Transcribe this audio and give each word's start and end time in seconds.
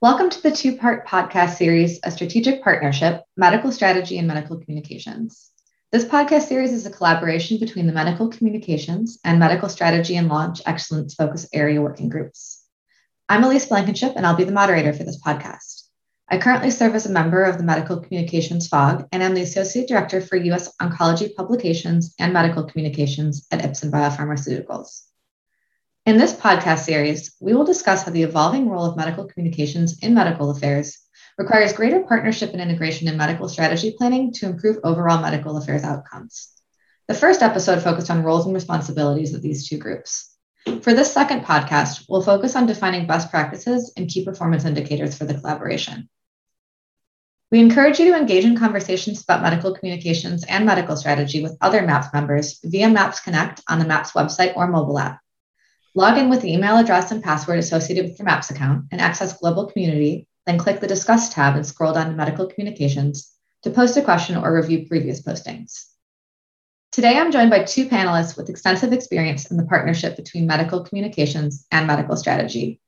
Welcome 0.00 0.30
to 0.30 0.40
the 0.40 0.52
two 0.52 0.76
part 0.76 1.08
podcast 1.08 1.56
series, 1.56 1.98
A 2.04 2.12
Strategic 2.12 2.62
Partnership 2.62 3.24
Medical 3.36 3.72
Strategy 3.72 4.16
and 4.16 4.28
Medical 4.28 4.56
Communications. 4.56 5.50
This 5.90 6.04
podcast 6.04 6.42
series 6.42 6.72
is 6.72 6.86
a 6.86 6.90
collaboration 6.90 7.58
between 7.58 7.88
the 7.88 7.92
Medical 7.92 8.28
Communications 8.28 9.18
and 9.24 9.40
Medical 9.40 9.68
Strategy 9.68 10.14
and 10.14 10.28
Launch 10.28 10.62
Excellence 10.64 11.14
Focus 11.14 11.48
Area 11.52 11.82
Working 11.82 12.08
Groups. 12.10 12.64
I'm 13.28 13.42
Elise 13.42 13.66
Blankenship, 13.66 14.12
and 14.14 14.24
I'll 14.24 14.36
be 14.36 14.44
the 14.44 14.52
moderator 14.52 14.92
for 14.92 15.02
this 15.02 15.20
podcast. 15.20 15.88
I 16.28 16.38
currently 16.38 16.70
serve 16.70 16.94
as 16.94 17.06
a 17.06 17.10
member 17.10 17.42
of 17.42 17.58
the 17.58 17.64
Medical 17.64 17.98
Communications 17.98 18.68
FAWG, 18.68 19.08
and 19.10 19.20
I'm 19.20 19.34
the 19.34 19.42
Associate 19.42 19.88
Director 19.88 20.20
for 20.20 20.36
U.S. 20.36 20.72
Oncology 20.80 21.34
Publications 21.34 22.14
and 22.20 22.32
Medical 22.32 22.62
Communications 22.62 23.48
at 23.50 23.62
Ipsen 23.62 23.90
Biopharmaceuticals. 23.90 25.07
In 26.08 26.16
this 26.16 26.32
podcast 26.32 26.86
series, 26.86 27.36
we 27.38 27.52
will 27.52 27.66
discuss 27.66 28.02
how 28.02 28.10
the 28.10 28.22
evolving 28.22 28.70
role 28.70 28.86
of 28.86 28.96
medical 28.96 29.26
communications 29.26 29.98
in 29.98 30.14
medical 30.14 30.48
affairs 30.48 30.96
requires 31.36 31.74
greater 31.74 32.00
partnership 32.00 32.52
and 32.52 32.62
integration 32.62 33.08
in 33.08 33.18
medical 33.18 33.46
strategy 33.46 33.94
planning 33.94 34.32
to 34.32 34.46
improve 34.46 34.78
overall 34.84 35.20
medical 35.20 35.58
affairs 35.58 35.84
outcomes. 35.84 36.48
The 37.08 37.14
first 37.14 37.42
episode 37.42 37.82
focused 37.82 38.10
on 38.10 38.22
roles 38.22 38.46
and 38.46 38.54
responsibilities 38.54 39.34
of 39.34 39.42
these 39.42 39.68
two 39.68 39.76
groups. 39.76 40.34
For 40.80 40.94
this 40.94 41.12
second 41.12 41.42
podcast, 41.42 42.06
we'll 42.08 42.22
focus 42.22 42.56
on 42.56 42.64
defining 42.64 43.06
best 43.06 43.30
practices 43.30 43.92
and 43.94 44.08
key 44.08 44.24
performance 44.24 44.64
indicators 44.64 45.14
for 45.14 45.26
the 45.26 45.34
collaboration. 45.34 46.08
We 47.50 47.60
encourage 47.60 48.00
you 48.00 48.12
to 48.12 48.18
engage 48.18 48.46
in 48.46 48.56
conversations 48.56 49.22
about 49.22 49.42
medical 49.42 49.74
communications 49.74 50.42
and 50.44 50.64
medical 50.64 50.96
strategy 50.96 51.42
with 51.42 51.58
other 51.60 51.82
MAPS 51.82 52.14
members 52.14 52.60
via 52.64 52.88
MAPS 52.88 53.20
Connect 53.20 53.60
on 53.68 53.78
the 53.78 53.84
MAPS 53.84 54.12
website 54.12 54.56
or 54.56 54.68
mobile 54.68 54.98
app. 54.98 55.20
Log 55.98 56.16
in 56.16 56.30
with 56.30 56.42
the 56.42 56.52
email 56.52 56.76
address 56.76 57.10
and 57.10 57.24
password 57.24 57.58
associated 57.58 58.04
with 58.04 58.20
your 58.20 58.26
MAPS 58.26 58.52
account 58.52 58.84
and 58.92 59.00
access 59.00 59.36
Global 59.36 59.66
Community, 59.66 60.28
then 60.46 60.56
click 60.56 60.78
the 60.78 60.86
Discuss 60.86 61.34
tab 61.34 61.56
and 61.56 61.66
scroll 61.66 61.92
down 61.92 62.06
to 62.06 62.12
Medical 62.12 62.46
Communications 62.46 63.34
to 63.64 63.70
post 63.70 63.96
a 63.96 64.02
question 64.02 64.36
or 64.36 64.54
review 64.54 64.86
previous 64.86 65.20
postings. 65.20 65.86
Today, 66.92 67.18
I'm 67.18 67.32
joined 67.32 67.50
by 67.50 67.64
two 67.64 67.88
panelists 67.88 68.36
with 68.36 68.48
extensive 68.48 68.92
experience 68.92 69.50
in 69.50 69.56
the 69.56 69.64
partnership 69.64 70.14
between 70.14 70.46
medical 70.46 70.84
communications 70.84 71.66
and 71.72 71.88
medical 71.88 72.16
strategy. 72.16 72.80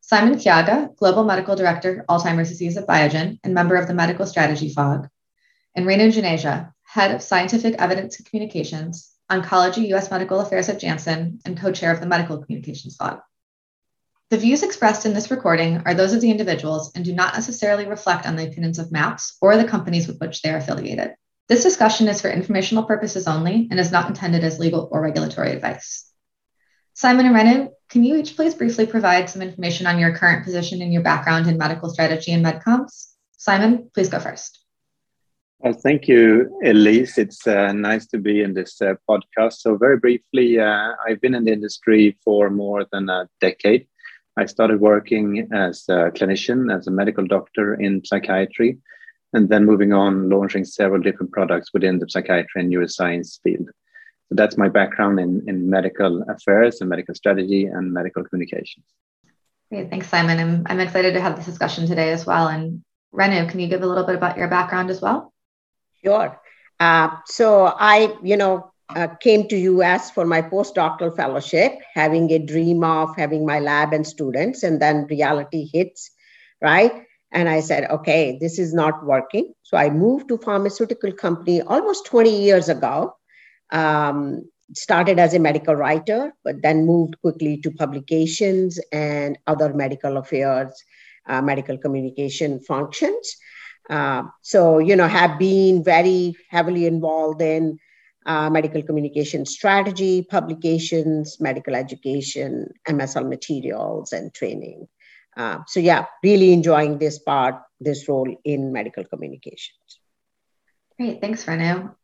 Simon 0.00 0.38
Kyaga, 0.38 0.96
Global 0.96 1.24
Medical 1.24 1.56
Director, 1.56 2.06
Alzheimer's 2.08 2.48
Disease 2.48 2.78
at 2.78 2.86
Biogen 2.86 3.40
and 3.44 3.52
member 3.52 3.76
of 3.76 3.88
the 3.88 3.94
Medical 3.94 4.24
Strategy 4.24 4.72
FAWG, 4.72 5.10
and 5.74 5.84
Renu 5.84 6.10
Juneja, 6.10 6.72
Head 6.84 7.14
of 7.14 7.20
Scientific 7.20 7.74
Evidence 7.74 8.16
Communications 8.22 9.13
Oncology, 9.30 9.88
U.S. 9.88 10.10
Medical 10.10 10.40
Affairs 10.40 10.68
at 10.68 10.80
Janssen, 10.80 11.40
and 11.44 11.58
co 11.58 11.72
chair 11.72 11.92
of 11.92 12.00
the 12.00 12.06
Medical 12.06 12.38
Communications 12.38 12.96
FAWG. 12.96 13.20
The 14.30 14.38
views 14.38 14.62
expressed 14.62 15.06
in 15.06 15.14
this 15.14 15.30
recording 15.30 15.82
are 15.86 15.94
those 15.94 16.12
of 16.12 16.20
the 16.20 16.30
individuals 16.30 16.92
and 16.94 17.04
do 17.04 17.14
not 17.14 17.34
necessarily 17.34 17.86
reflect 17.86 18.26
on 18.26 18.36
the 18.36 18.46
opinions 18.46 18.78
of 18.78 18.90
MAPS 18.90 19.36
or 19.40 19.56
the 19.56 19.64
companies 19.64 20.08
with 20.08 20.18
which 20.18 20.42
they 20.42 20.50
are 20.50 20.56
affiliated. 20.56 21.14
This 21.48 21.62
discussion 21.62 22.08
is 22.08 22.20
for 22.20 22.30
informational 22.30 22.84
purposes 22.84 23.28
only 23.28 23.68
and 23.70 23.78
is 23.78 23.92
not 23.92 24.08
intended 24.08 24.42
as 24.42 24.58
legal 24.58 24.88
or 24.90 25.02
regulatory 25.02 25.52
advice. 25.52 26.10
Simon 26.94 27.26
and 27.26 27.34
Renu, 27.34 27.68
can 27.90 28.02
you 28.02 28.16
each 28.16 28.34
please 28.34 28.54
briefly 28.54 28.86
provide 28.86 29.28
some 29.28 29.42
information 29.42 29.86
on 29.86 29.98
your 29.98 30.16
current 30.16 30.44
position 30.44 30.80
and 30.80 30.92
your 30.92 31.02
background 31.02 31.46
in 31.46 31.58
medical 31.58 31.90
strategy 31.90 32.32
and 32.32 32.44
medcoms? 32.44 33.12
Simon, 33.36 33.90
please 33.92 34.08
go 34.08 34.18
first. 34.18 34.63
Well, 35.60 35.72
thank 35.72 36.08
you, 36.08 36.58
Elise. 36.64 37.16
It's 37.16 37.46
uh, 37.46 37.72
nice 37.72 38.06
to 38.08 38.18
be 38.18 38.42
in 38.42 38.54
this 38.54 38.82
uh, 38.82 38.94
podcast. 39.08 39.54
So, 39.54 39.76
very 39.76 39.98
briefly, 39.98 40.58
uh, 40.58 40.92
I've 41.06 41.20
been 41.20 41.34
in 41.34 41.44
the 41.44 41.52
industry 41.52 42.18
for 42.22 42.50
more 42.50 42.84
than 42.92 43.08
a 43.08 43.28
decade. 43.40 43.86
I 44.36 44.46
started 44.46 44.80
working 44.80 45.48
as 45.52 45.84
a 45.88 46.10
clinician, 46.10 46.76
as 46.76 46.86
a 46.86 46.90
medical 46.90 47.26
doctor 47.26 47.74
in 47.74 48.04
psychiatry, 48.04 48.78
and 49.32 49.48
then 49.48 49.64
moving 49.64 49.92
on, 49.92 50.28
launching 50.28 50.64
several 50.64 51.00
different 51.00 51.32
products 51.32 51.70
within 51.72 51.98
the 51.98 52.10
psychiatry 52.10 52.60
and 52.60 52.72
neuroscience 52.72 53.40
field. 53.42 53.68
So, 54.28 54.34
that's 54.34 54.58
my 54.58 54.68
background 54.68 55.18
in, 55.18 55.44
in 55.46 55.70
medical 55.70 56.22
affairs 56.28 56.80
and 56.80 56.90
medical 56.90 57.14
strategy 57.14 57.66
and 57.66 57.92
medical 57.92 58.24
communications. 58.24 58.84
Great. 59.70 59.88
Thanks, 59.88 60.08
Simon. 60.08 60.38
I'm, 60.38 60.62
I'm 60.66 60.80
excited 60.80 61.14
to 61.14 61.20
have 61.20 61.36
this 61.36 61.46
discussion 61.46 61.86
today 61.86 62.12
as 62.12 62.26
well. 62.26 62.48
And 62.48 62.82
Renu, 63.14 63.48
can 63.48 63.60
you 63.60 63.68
give 63.68 63.82
a 63.82 63.86
little 63.86 64.04
bit 64.04 64.14
about 64.14 64.36
your 64.36 64.48
background 64.48 64.90
as 64.90 65.00
well? 65.00 65.33
Sure. 66.04 66.40
Uh, 66.80 67.08
so 67.26 67.74
I, 67.78 68.14
you 68.22 68.36
know, 68.36 68.70
uh, 68.94 69.08
came 69.20 69.48
to 69.48 69.56
US 69.56 70.10
for 70.10 70.26
my 70.26 70.42
postdoctoral 70.42 71.16
fellowship, 71.16 71.72
having 71.94 72.30
a 72.30 72.38
dream 72.38 72.84
of 72.84 73.16
having 73.16 73.46
my 73.46 73.58
lab 73.60 73.92
and 73.92 74.06
students, 74.06 74.62
and 74.62 74.80
then 74.80 75.06
reality 75.06 75.68
hits, 75.72 76.10
right? 76.60 76.92
And 77.32 77.48
I 77.48 77.60
said, 77.60 77.90
okay, 77.90 78.38
this 78.40 78.58
is 78.58 78.74
not 78.74 79.04
working. 79.04 79.54
So 79.62 79.76
I 79.76 79.90
moved 79.90 80.28
to 80.28 80.38
pharmaceutical 80.38 81.12
company 81.12 81.62
almost 81.62 82.06
20 82.06 82.42
years 82.42 82.68
ago. 82.68 83.16
Um, 83.70 84.48
started 84.72 85.18
as 85.18 85.34
a 85.34 85.38
medical 85.38 85.74
writer, 85.74 86.32
but 86.42 86.62
then 86.62 86.86
moved 86.86 87.20
quickly 87.20 87.60
to 87.60 87.70
publications 87.70 88.78
and 88.92 89.36
other 89.46 89.74
medical 89.74 90.16
affairs, 90.16 90.72
uh, 91.28 91.42
medical 91.42 91.76
communication 91.76 92.60
functions. 92.60 93.36
Uh, 93.90 94.24
so, 94.42 94.78
you 94.78 94.96
know, 94.96 95.06
have 95.06 95.38
been 95.38 95.84
very 95.84 96.34
heavily 96.50 96.86
involved 96.86 97.42
in 97.42 97.78
uh, 98.26 98.48
medical 98.48 98.82
communication 98.82 99.44
strategy, 99.44 100.22
publications, 100.22 101.38
medical 101.40 101.74
education, 101.74 102.68
MSL 102.88 103.28
materials, 103.28 104.12
and 104.12 104.32
training. 104.32 104.88
Uh, 105.36 105.58
so, 105.66 105.80
yeah, 105.80 106.06
really 106.22 106.52
enjoying 106.52 106.98
this 106.98 107.18
part, 107.18 107.56
this 107.80 108.08
role 108.08 108.34
in 108.44 108.72
medical 108.72 109.04
communications. 109.04 110.00
Great. 110.98 111.20
Thanks, 111.20 111.44
Renu. 111.44 111.94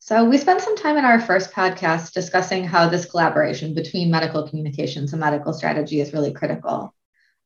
So, 0.00 0.24
we 0.24 0.38
spent 0.38 0.60
some 0.60 0.76
time 0.76 0.96
in 0.96 1.04
our 1.04 1.20
first 1.20 1.52
podcast 1.52 2.12
discussing 2.12 2.64
how 2.64 2.88
this 2.88 3.04
collaboration 3.04 3.74
between 3.74 4.10
medical 4.10 4.48
communications 4.48 5.12
and 5.12 5.20
medical 5.20 5.52
strategy 5.52 6.00
is 6.00 6.12
really 6.12 6.32
critical. 6.32 6.92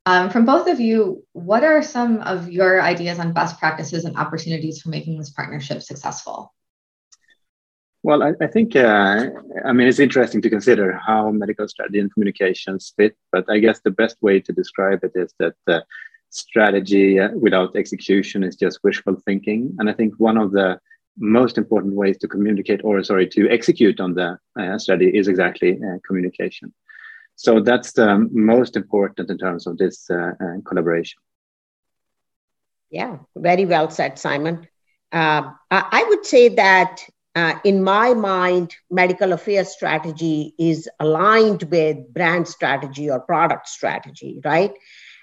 Um, 0.07 0.31
from 0.31 0.45
both 0.45 0.69
of 0.69 0.79
you, 0.79 1.25
what 1.33 1.65
are 1.65 1.83
some 1.83 2.19
of 2.23 2.49
your 2.49 2.81
ideas 2.81 3.19
on 3.19 3.33
best 3.33 3.59
practices 3.59 4.05
and 4.05 4.17
opportunities 4.17 4.81
for 4.81 4.89
making 4.89 5.19
this 5.19 5.31
partnership 5.31 5.83
successful? 5.83 6.55
Well, 8.05 8.23
I, 8.23 8.35
I 8.41 8.47
think, 8.47 8.77
uh, 8.77 9.31
I 9.65 9.73
mean, 9.73 9.89
it's 9.89 9.99
interesting 9.99 10.41
to 10.43 10.49
consider 10.49 10.97
how 11.05 11.33
medical 11.33 11.67
strategy 11.67 11.99
and 11.99 12.13
communications 12.15 12.95
fit, 12.97 13.17
but 13.33 13.51
I 13.51 13.59
guess 13.59 13.81
the 13.81 13.91
best 13.91 14.17
way 14.23 14.39
to 14.39 14.53
describe 14.53 15.03
it 15.03 15.11
is 15.17 15.35
that 15.41 15.57
uh, 15.67 15.81
strategy 16.31 17.19
uh, 17.19 17.31
without 17.31 17.75
execution 17.75 18.45
is 18.45 18.55
just 18.55 18.79
wishful 18.85 19.17
thinking. 19.25 19.75
And 19.81 19.91
I 19.91 19.93
think 19.93 20.15
one 20.19 20.37
of 20.37 20.53
the 20.53 20.79
most 21.19 21.59
important 21.59 21.95
ways 21.95 22.17
to 22.19 22.29
communicate, 22.29 22.85
or 22.85 23.03
sorry, 23.03 23.27
to 23.31 23.51
execute 23.51 23.99
on 23.99 24.15
the 24.15 24.39
uh, 24.57 24.79
strategy 24.79 25.19
is 25.19 25.27
exactly 25.27 25.73
uh, 25.73 25.99
communication. 26.07 26.73
So 27.37 27.61
that's 27.61 27.93
the 27.93 28.29
most 28.33 28.77
important 28.77 29.31
in 29.31 29.39
terms 29.39 29.67
of 29.67 29.77
this 29.77 30.11
uh, 30.11 30.33
uh, 30.41 30.61
collaboration. 30.67 31.21
Yeah, 32.91 33.19
very 33.37 33.67
well 33.67 33.91
said, 33.91 34.19
Simon. 34.19 34.67
Uh, 35.13 35.51
I 35.71 36.05
would 36.09 36.25
say 36.25 36.49
that 36.49 37.03
uh, 37.35 37.59
in 37.65 37.85
my 37.85 38.15
mind, 38.15 38.75
medical 38.91 39.35
affairs 39.35 39.69
strategy 39.69 40.55
is 40.59 40.89
aligned 40.99 41.65
with 41.65 42.13
brand 42.15 42.49
strategy 42.49 43.11
or 43.11 43.21
product 43.21 43.69
strategy, 43.69 44.41
right? 44.43 44.73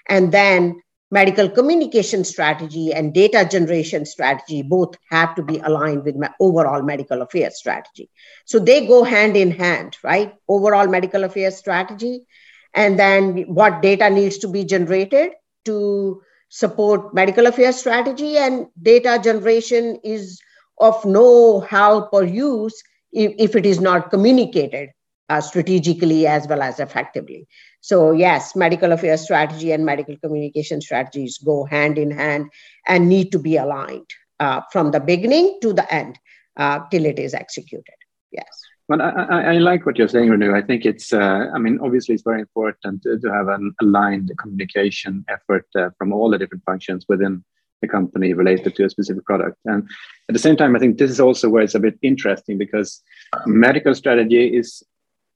And 0.08 0.30
then 0.30 0.80
medical 1.14 1.48
communication 1.48 2.24
strategy 2.24 2.92
and 2.92 3.14
data 3.14 3.46
generation 3.48 4.04
strategy 4.04 4.62
both 4.62 4.96
have 5.10 5.34
to 5.36 5.42
be 5.50 5.58
aligned 5.58 6.04
with 6.04 6.16
my 6.16 6.30
overall 6.40 6.82
medical 6.82 7.22
affairs 7.22 7.56
strategy. 7.56 8.10
So 8.46 8.58
they 8.58 8.86
go 8.88 9.04
hand 9.04 9.36
in 9.36 9.52
hand, 9.52 9.96
right? 10.02 10.34
Overall 10.48 10.88
medical 10.88 11.22
affairs 11.22 11.56
strategy, 11.56 12.26
and 12.74 12.98
then 12.98 13.42
what 13.60 13.80
data 13.80 14.10
needs 14.10 14.38
to 14.38 14.48
be 14.48 14.64
generated 14.64 15.34
to 15.66 16.20
support 16.48 17.14
medical 17.14 17.46
affairs 17.46 17.76
strategy, 17.76 18.36
and 18.36 18.66
data 18.82 19.20
generation 19.22 20.00
is 20.02 20.40
of 20.78 21.04
no 21.04 21.60
help 21.60 22.12
or 22.12 22.24
use 22.24 22.82
if, 23.12 23.32
if 23.38 23.54
it 23.54 23.64
is 23.64 23.80
not 23.80 24.10
communicated 24.10 24.90
uh, 25.28 25.40
strategically 25.40 26.26
as 26.26 26.48
well 26.48 26.62
as 26.62 26.80
effectively. 26.80 27.46
So, 27.84 28.12
yes, 28.12 28.56
medical 28.56 28.92
affairs 28.92 29.20
strategy 29.20 29.70
and 29.70 29.84
medical 29.84 30.16
communication 30.16 30.80
strategies 30.80 31.36
go 31.36 31.64
hand 31.64 31.98
in 31.98 32.10
hand 32.10 32.50
and 32.88 33.10
need 33.10 33.30
to 33.32 33.38
be 33.38 33.58
aligned 33.58 34.08
uh, 34.40 34.62
from 34.72 34.90
the 34.90 35.00
beginning 35.00 35.58
to 35.60 35.74
the 35.74 35.86
end 35.92 36.18
uh, 36.56 36.80
till 36.90 37.04
it 37.04 37.18
is 37.18 37.34
executed. 37.34 37.98
Yes. 38.32 38.48
Well, 38.88 39.02
I, 39.02 39.10
I, 39.52 39.58
like 39.58 39.84
what 39.84 39.98
you're 39.98 40.08
saying, 40.08 40.30
Renu. 40.30 40.54
I 40.54 40.62
think 40.62 40.86
it's, 40.86 41.12
uh, 41.12 41.50
I 41.54 41.58
mean, 41.58 41.78
obviously, 41.82 42.14
it's 42.14 42.24
very 42.24 42.40
important 42.40 43.02
to, 43.02 43.18
to 43.18 43.30
have 43.30 43.48
an 43.48 43.74
aligned 43.82 44.32
communication 44.38 45.22
effort 45.28 45.66
uh, 45.76 45.90
from 45.98 46.10
all 46.10 46.30
the 46.30 46.38
different 46.38 46.64
functions 46.64 47.04
within 47.06 47.44
the 47.82 47.88
company 47.88 48.32
related 48.32 48.76
to 48.76 48.86
a 48.86 48.88
specific 48.88 49.26
product. 49.26 49.58
And 49.66 49.86
at 50.30 50.32
the 50.32 50.38
same 50.38 50.56
time, 50.56 50.74
I 50.74 50.78
think 50.78 50.96
this 50.96 51.10
is 51.10 51.20
also 51.20 51.50
where 51.50 51.62
it's 51.62 51.74
a 51.74 51.80
bit 51.80 51.98
interesting 52.00 52.56
because 52.56 53.02
medical 53.44 53.94
strategy 53.94 54.56
is 54.56 54.82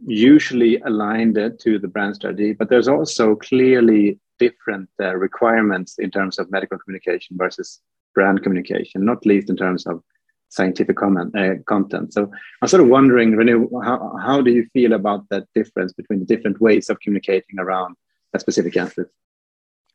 usually 0.06 0.78
aligned 0.80 1.36
to 1.60 1.78
the 1.78 1.88
brand 1.88 2.14
strategy, 2.16 2.52
but 2.52 2.68
there's 2.68 2.88
also 2.88 3.34
clearly 3.34 4.18
different 4.38 4.88
uh, 5.00 5.14
requirements 5.16 5.98
in 5.98 6.10
terms 6.10 6.38
of 6.38 6.50
medical 6.50 6.78
communication 6.78 7.36
versus 7.36 7.80
brand 8.14 8.42
communication, 8.42 9.04
not 9.04 9.26
least 9.26 9.50
in 9.50 9.56
terms 9.56 9.86
of 9.86 10.02
scientific 10.48 10.96
comment, 10.96 11.36
uh, 11.36 11.56
content. 11.66 12.12
So 12.12 12.30
I'm 12.62 12.68
sort 12.68 12.82
of 12.82 12.88
wondering, 12.88 13.32
Renu, 13.32 13.68
how, 13.84 14.16
how 14.20 14.40
do 14.40 14.50
you 14.50 14.66
feel 14.72 14.94
about 14.94 15.28
that 15.30 15.46
difference 15.54 15.92
between 15.92 16.20
the 16.20 16.24
different 16.24 16.60
ways 16.60 16.88
of 16.88 17.00
communicating 17.00 17.58
around 17.58 17.96
a 18.34 18.40
specific 18.40 18.76
asset? 18.76 19.06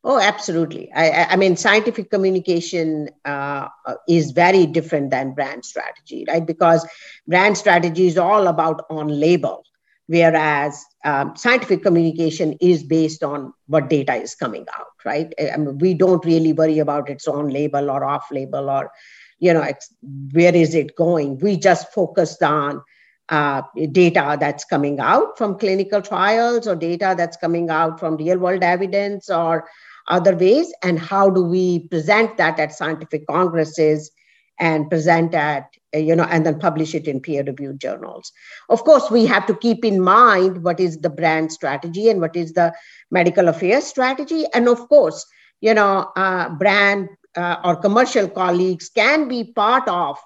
Oh, 0.06 0.20
absolutely. 0.20 0.92
I, 0.92 1.24
I 1.30 1.36
mean, 1.36 1.56
scientific 1.56 2.10
communication 2.10 3.08
uh, 3.24 3.68
is 4.06 4.32
very 4.32 4.66
different 4.66 5.10
than 5.10 5.32
brand 5.32 5.64
strategy, 5.64 6.26
right? 6.28 6.44
Because 6.44 6.86
brand 7.26 7.56
strategy 7.56 8.06
is 8.06 8.18
all 8.18 8.46
about 8.46 8.84
on 8.90 9.08
label, 9.08 9.64
whereas 10.06 10.84
um, 11.04 11.34
scientific 11.36 11.82
communication 11.82 12.54
is 12.60 12.82
based 12.82 13.22
on 13.22 13.52
what 13.66 13.88
data 13.88 14.14
is 14.14 14.34
coming 14.34 14.66
out, 14.74 14.86
right? 15.04 15.32
I 15.52 15.56
mean, 15.56 15.78
we 15.78 15.94
don't 15.94 16.24
really 16.24 16.52
worry 16.52 16.78
about 16.78 17.08
its 17.08 17.26
on 17.26 17.48
label 17.48 17.90
or 17.90 18.04
off 18.04 18.30
label 18.30 18.68
or, 18.68 18.90
you 19.38 19.54
know, 19.54 19.66
where 20.32 20.54
is 20.54 20.74
it 20.74 20.96
going. 20.96 21.38
We 21.38 21.56
just 21.56 21.92
focused 21.92 22.42
on 22.42 22.82
uh, 23.30 23.62
data 23.92 24.36
that's 24.38 24.64
coming 24.64 25.00
out 25.00 25.38
from 25.38 25.58
clinical 25.58 26.02
trials 26.02 26.66
or 26.66 26.76
data 26.76 27.14
that's 27.16 27.38
coming 27.38 27.70
out 27.70 27.98
from 27.98 28.16
real 28.16 28.38
world 28.38 28.62
evidence 28.62 29.30
or 29.30 29.66
other 30.08 30.36
ways 30.36 30.72
and 30.82 30.98
how 30.98 31.30
do 31.30 31.42
we 31.42 31.88
present 31.88 32.36
that 32.36 32.60
at 32.60 32.74
scientific 32.74 33.26
congresses 33.26 34.10
and 34.58 34.88
present 34.88 35.34
at 35.34 35.68
you 35.92 36.14
know 36.16 36.24
and 36.24 36.44
then 36.44 36.58
publish 36.58 36.94
it 36.94 37.06
in 37.06 37.20
peer 37.20 37.42
reviewed 37.44 37.80
journals. 37.80 38.32
Of 38.68 38.84
course 38.84 39.10
we 39.10 39.26
have 39.26 39.46
to 39.46 39.54
keep 39.54 39.84
in 39.84 40.00
mind 40.00 40.64
what 40.64 40.80
is 40.80 40.98
the 40.98 41.10
brand 41.10 41.52
strategy 41.52 42.08
and 42.08 42.20
what 42.20 42.36
is 42.36 42.52
the 42.52 42.72
medical 43.10 43.48
affairs 43.48 43.84
strategy. 43.84 44.44
And 44.52 44.68
of 44.68 44.88
course 44.88 45.24
you 45.60 45.74
know 45.74 46.10
uh, 46.16 46.50
brand 46.50 47.08
uh, 47.36 47.56
or 47.64 47.76
commercial 47.76 48.28
colleagues 48.28 48.88
can 48.88 49.28
be 49.28 49.44
part 49.44 49.88
of 49.88 50.18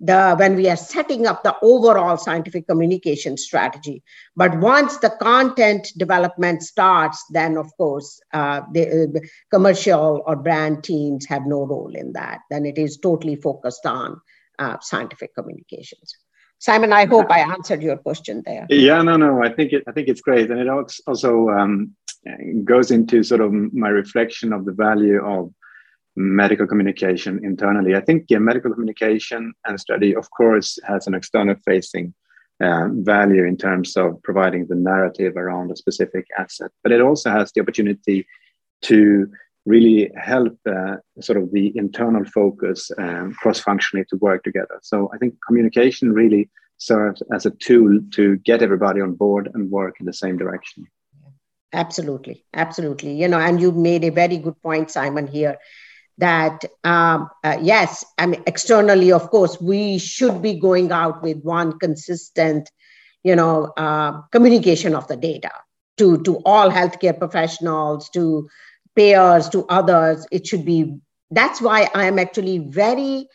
the 0.00 0.36
when 0.36 0.56
we 0.56 0.68
are 0.68 0.76
setting 0.76 1.26
up 1.26 1.42
the 1.42 1.56
overall 1.62 2.16
scientific 2.16 2.66
communication 2.66 3.36
strategy. 3.36 4.02
But 4.34 4.58
once 4.58 4.98
the 4.98 5.10
content 5.10 5.88
development 5.96 6.62
starts 6.62 7.24
then 7.30 7.56
of 7.56 7.74
course 7.76 8.20
uh, 8.32 8.62
the 8.72 9.04
uh, 9.04 9.20
commercial 9.50 10.22
or 10.26 10.36
brand 10.36 10.84
teams 10.84 11.26
have 11.26 11.46
no 11.46 11.64
role 11.64 11.94
in 11.94 12.12
that. 12.12 12.40
Then 12.50 12.66
it 12.66 12.78
is 12.78 12.98
totally 12.98 13.36
focused 13.36 13.86
on 13.86 14.20
uh, 14.58 14.76
scientific 14.80 15.34
communications. 15.34 16.14
Simon 16.58 16.92
i 16.92 17.04
hope 17.04 17.30
i 17.30 17.40
answered 17.40 17.82
your 17.82 17.96
question 17.96 18.42
there. 18.44 18.66
Yeah 18.70 19.02
no 19.02 19.16
no 19.16 19.42
i 19.42 19.52
think 19.52 19.72
it 19.72 19.84
i 19.88 19.92
think 19.92 20.08
it's 20.08 20.20
great. 20.20 20.50
And 20.50 20.60
it 20.60 20.68
also 20.68 21.48
um, 21.48 21.96
goes 22.64 22.90
into 22.90 23.22
sort 23.22 23.40
of 23.40 23.52
my 23.52 23.88
reflection 23.88 24.52
of 24.52 24.64
the 24.64 24.72
value 24.72 25.24
of 25.24 25.52
medical 26.16 26.66
communication 26.66 27.44
internally. 27.44 27.94
I 27.94 28.00
think 28.00 28.24
yeah, 28.28 28.38
medical 28.38 28.72
communication 28.72 29.52
and 29.66 29.78
study, 29.78 30.14
of 30.14 30.30
course, 30.30 30.78
has 30.86 31.06
an 31.06 31.14
external 31.14 31.56
facing 31.64 32.14
uh, 32.60 32.88
value 32.90 33.44
in 33.44 33.56
terms 33.56 33.96
of 33.96 34.22
providing 34.22 34.66
the 34.66 34.74
narrative 34.74 35.36
around 35.36 35.70
a 35.70 35.76
specific 35.76 36.26
asset, 36.38 36.70
but 36.82 36.92
it 36.92 37.02
also 37.02 37.30
has 37.30 37.52
the 37.52 37.60
opportunity 37.60 38.26
to 38.82 39.30
really 39.66 40.10
help 40.16 40.56
uh, 40.66 40.96
sort 41.20 41.36
of 41.36 41.52
the 41.52 41.72
internal 41.76 42.24
focus 42.24 42.90
um, 42.98 43.34
cross-functionally 43.34 44.06
to 44.08 44.16
work 44.18 44.42
together. 44.42 44.78
So 44.82 45.10
I 45.12 45.18
think 45.18 45.34
communication 45.46 46.12
really 46.12 46.48
serves 46.78 47.22
as 47.34 47.46
a 47.46 47.50
tool 47.50 48.00
to 48.12 48.36
get 48.38 48.62
everybody 48.62 49.00
on 49.00 49.14
board 49.14 49.50
and 49.52 49.70
work 49.70 49.96
in 50.00 50.06
the 50.06 50.12
same 50.12 50.38
direction. 50.38 50.86
Absolutely, 51.72 52.44
absolutely. 52.54 53.20
You 53.20 53.28
know, 53.28 53.38
and 53.38 53.60
you 53.60 53.72
made 53.72 54.04
a 54.04 54.10
very 54.10 54.38
good 54.38 54.60
point, 54.62 54.90
Simon. 54.90 55.26
Here, 55.26 55.58
that 56.18 56.64
um, 56.84 57.28
uh, 57.44 57.58
yes, 57.60 58.04
I 58.18 58.26
mean 58.26 58.42
externally, 58.46 59.12
of 59.12 59.30
course, 59.30 59.60
we 59.60 59.98
should 59.98 60.40
be 60.42 60.54
going 60.54 60.92
out 60.92 61.22
with 61.22 61.42
one 61.42 61.78
consistent, 61.78 62.70
you 63.22 63.36
know, 63.36 63.72
uh, 63.76 64.22
communication 64.32 64.94
of 64.94 65.06
the 65.08 65.16
data 65.16 65.50
to 65.98 66.22
to 66.22 66.36
all 66.44 66.70
healthcare 66.70 67.18
professionals, 67.18 68.08
to 68.10 68.48
payers, 68.94 69.48
to 69.50 69.66
others. 69.68 70.26
It 70.30 70.46
should 70.46 70.64
be. 70.64 70.98
That's 71.30 71.60
why 71.60 71.88
I 71.94 72.06
am 72.06 72.18
actually 72.18 72.58
very, 72.58 73.28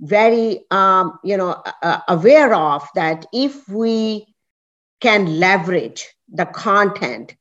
very, 0.00 0.60
um, 0.70 1.18
you 1.24 1.36
know, 1.36 1.62
uh, 1.82 2.00
aware 2.06 2.54
of 2.54 2.86
that. 2.94 3.26
If 3.32 3.68
we 3.68 4.26
can 5.00 5.40
leverage 5.40 6.06
the 6.28 6.44
content 6.44 7.34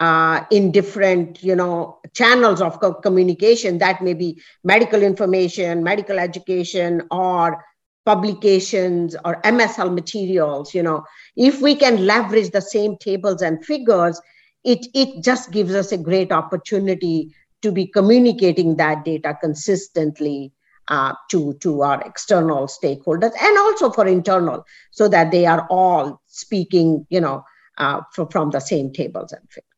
uh, 0.00 0.44
in 0.50 0.72
different 0.72 1.42
you 1.42 1.56
know 1.56 1.98
channels 2.14 2.60
of 2.60 2.80
co- 2.80 2.94
communication 2.94 3.78
that 3.78 4.02
may 4.02 4.14
be 4.14 4.40
medical 4.64 5.02
information 5.02 5.82
medical 5.82 6.18
education 6.18 7.02
or 7.10 7.64
publications 8.04 9.16
or 9.24 9.40
msl 9.42 9.92
materials 9.94 10.74
you 10.74 10.82
know. 10.82 11.04
If 11.36 11.60
we 11.60 11.74
can 11.74 12.06
leverage 12.06 12.50
the 12.50 12.60
same 12.60 12.96
tables 12.98 13.42
and 13.42 13.64
figures 13.64 14.20
it 14.64 14.86
it 14.94 15.22
just 15.24 15.50
gives 15.50 15.74
us 15.74 15.92
a 15.92 15.98
great 15.98 16.32
opportunity 16.32 17.34
to 17.62 17.72
be 17.72 17.86
communicating 17.86 18.76
that 18.76 19.04
data 19.04 19.36
consistently 19.40 20.52
uh, 20.88 21.14
to 21.30 21.54
to 21.54 21.82
our 21.82 22.00
external 22.02 22.66
stakeholders 22.66 23.32
and 23.40 23.58
also 23.58 23.90
for 23.90 24.06
internal 24.06 24.64
so 24.90 25.08
that 25.08 25.30
they 25.30 25.46
are 25.46 25.66
all 25.70 26.20
speaking 26.26 27.06
you 27.10 27.20
know 27.20 27.44
uh, 27.78 28.00
for, 28.12 28.28
from 28.30 28.50
the 28.50 28.60
same 28.60 28.92
tables 28.92 29.32
and 29.32 29.42
figures 29.50 29.75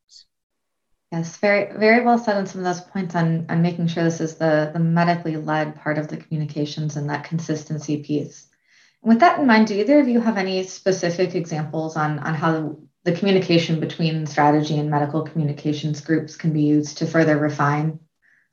Yes, 1.11 1.37
very 1.37 1.75
very 1.75 2.05
well 2.05 2.19
said 2.19 2.37
on 2.37 2.45
some 2.45 2.59
of 2.61 2.65
those 2.65 2.81
points 2.81 3.15
on 3.15 3.47
on 3.49 3.61
making 3.63 3.87
sure 3.87 4.03
this 4.03 4.21
is 4.21 4.35
the 4.35 4.69
the 4.73 4.79
medically 4.79 5.37
led 5.37 5.75
part 5.75 5.97
of 5.97 6.07
the 6.07 6.17
communications 6.17 6.97
and 6.97 7.09
that 7.09 7.23
consistency 7.23 8.03
piece. 8.03 8.47
With 9.01 9.21
that 9.21 9.39
in 9.39 9.47
mind, 9.47 9.67
do 9.67 9.75
either 9.75 9.99
of 9.99 10.07
you 10.07 10.19
have 10.21 10.37
any 10.37 10.63
specific 10.63 11.33
examples 11.33 11.95
on 11.95 12.19
on 12.19 12.35
how 12.35 12.77
the 13.05 13.13
communication 13.13 13.79
between 13.79 14.27
strategy 14.27 14.77
and 14.77 14.91
medical 14.91 15.23
communications 15.23 16.01
groups 16.01 16.35
can 16.35 16.53
be 16.53 16.63
used 16.63 16.99
to 16.99 17.07
further 17.07 17.39
refine? 17.39 17.99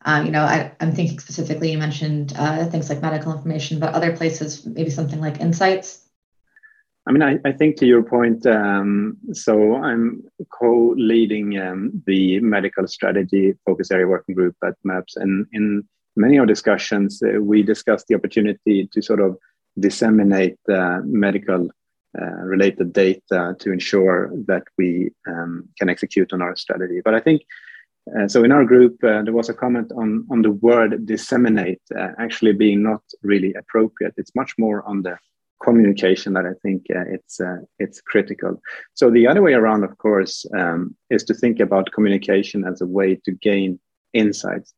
Um, 0.04 0.24
you 0.24 0.32
know, 0.32 0.44
I, 0.44 0.72
am 0.80 0.92
thinking 0.94 1.18
specifically. 1.18 1.72
You 1.72 1.78
mentioned 1.78 2.32
uh, 2.36 2.66
things 2.66 2.88
like 2.88 3.02
medical 3.02 3.32
information, 3.32 3.80
but 3.80 3.94
other 3.94 4.16
places, 4.16 4.64
maybe 4.64 4.90
something 4.90 5.20
like 5.20 5.40
insights. 5.40 6.05
I 7.08 7.12
mean, 7.12 7.22
I, 7.22 7.38
I 7.44 7.52
think 7.52 7.76
to 7.76 7.86
your 7.86 8.02
point, 8.02 8.46
um, 8.46 9.16
so 9.32 9.76
I'm 9.76 10.24
co 10.50 10.94
leading 10.96 11.58
um, 11.58 12.02
the 12.06 12.40
medical 12.40 12.86
strategy 12.88 13.54
focus 13.64 13.90
area 13.92 14.08
working 14.08 14.34
group 14.34 14.56
at 14.64 14.74
MAPS. 14.82 15.16
And 15.16 15.46
in 15.52 15.84
many 16.16 16.36
of 16.36 16.40
our 16.40 16.46
discussions, 16.46 17.22
uh, 17.22 17.40
we 17.40 17.62
discussed 17.62 18.08
the 18.08 18.16
opportunity 18.16 18.88
to 18.92 19.02
sort 19.02 19.20
of 19.20 19.36
disseminate 19.78 20.58
uh, 20.68 20.98
medical 21.04 21.70
uh, 22.20 22.42
related 22.42 22.92
data 22.92 23.54
to 23.60 23.72
ensure 23.72 24.32
that 24.46 24.64
we 24.76 25.12
um, 25.28 25.68
can 25.78 25.88
execute 25.88 26.32
on 26.32 26.42
our 26.42 26.56
strategy. 26.56 27.02
But 27.04 27.14
I 27.14 27.20
think 27.20 27.42
uh, 28.18 28.28
so 28.28 28.44
in 28.44 28.52
our 28.52 28.64
group, 28.64 29.02
uh, 29.04 29.22
there 29.22 29.32
was 29.32 29.48
a 29.48 29.54
comment 29.54 29.92
on, 29.96 30.26
on 30.30 30.42
the 30.42 30.50
word 30.50 31.06
disseminate 31.06 31.80
uh, 31.96 32.08
actually 32.18 32.52
being 32.52 32.82
not 32.82 33.02
really 33.22 33.52
appropriate. 33.54 34.14
It's 34.16 34.34
much 34.34 34.54
more 34.58 34.82
on 34.86 35.02
the 35.02 35.18
communication 35.66 36.30
that 36.34 36.46
I 36.52 36.54
think 36.62 36.80
uh, 36.98 37.06
it's 37.16 37.40
uh, 37.40 37.60
it's 37.84 38.00
critical. 38.12 38.52
So 38.94 39.04
the 39.10 39.26
other 39.30 39.42
way 39.46 39.54
around, 39.54 39.82
of 39.84 39.92
course, 39.98 40.34
um, 40.60 40.80
is 41.10 41.24
to 41.24 41.34
think 41.34 41.56
about 41.60 41.94
communication 41.96 42.60
as 42.70 42.80
a 42.80 42.92
way 42.98 43.10
to 43.24 43.32
gain 43.48 43.70
insights. 44.12 44.74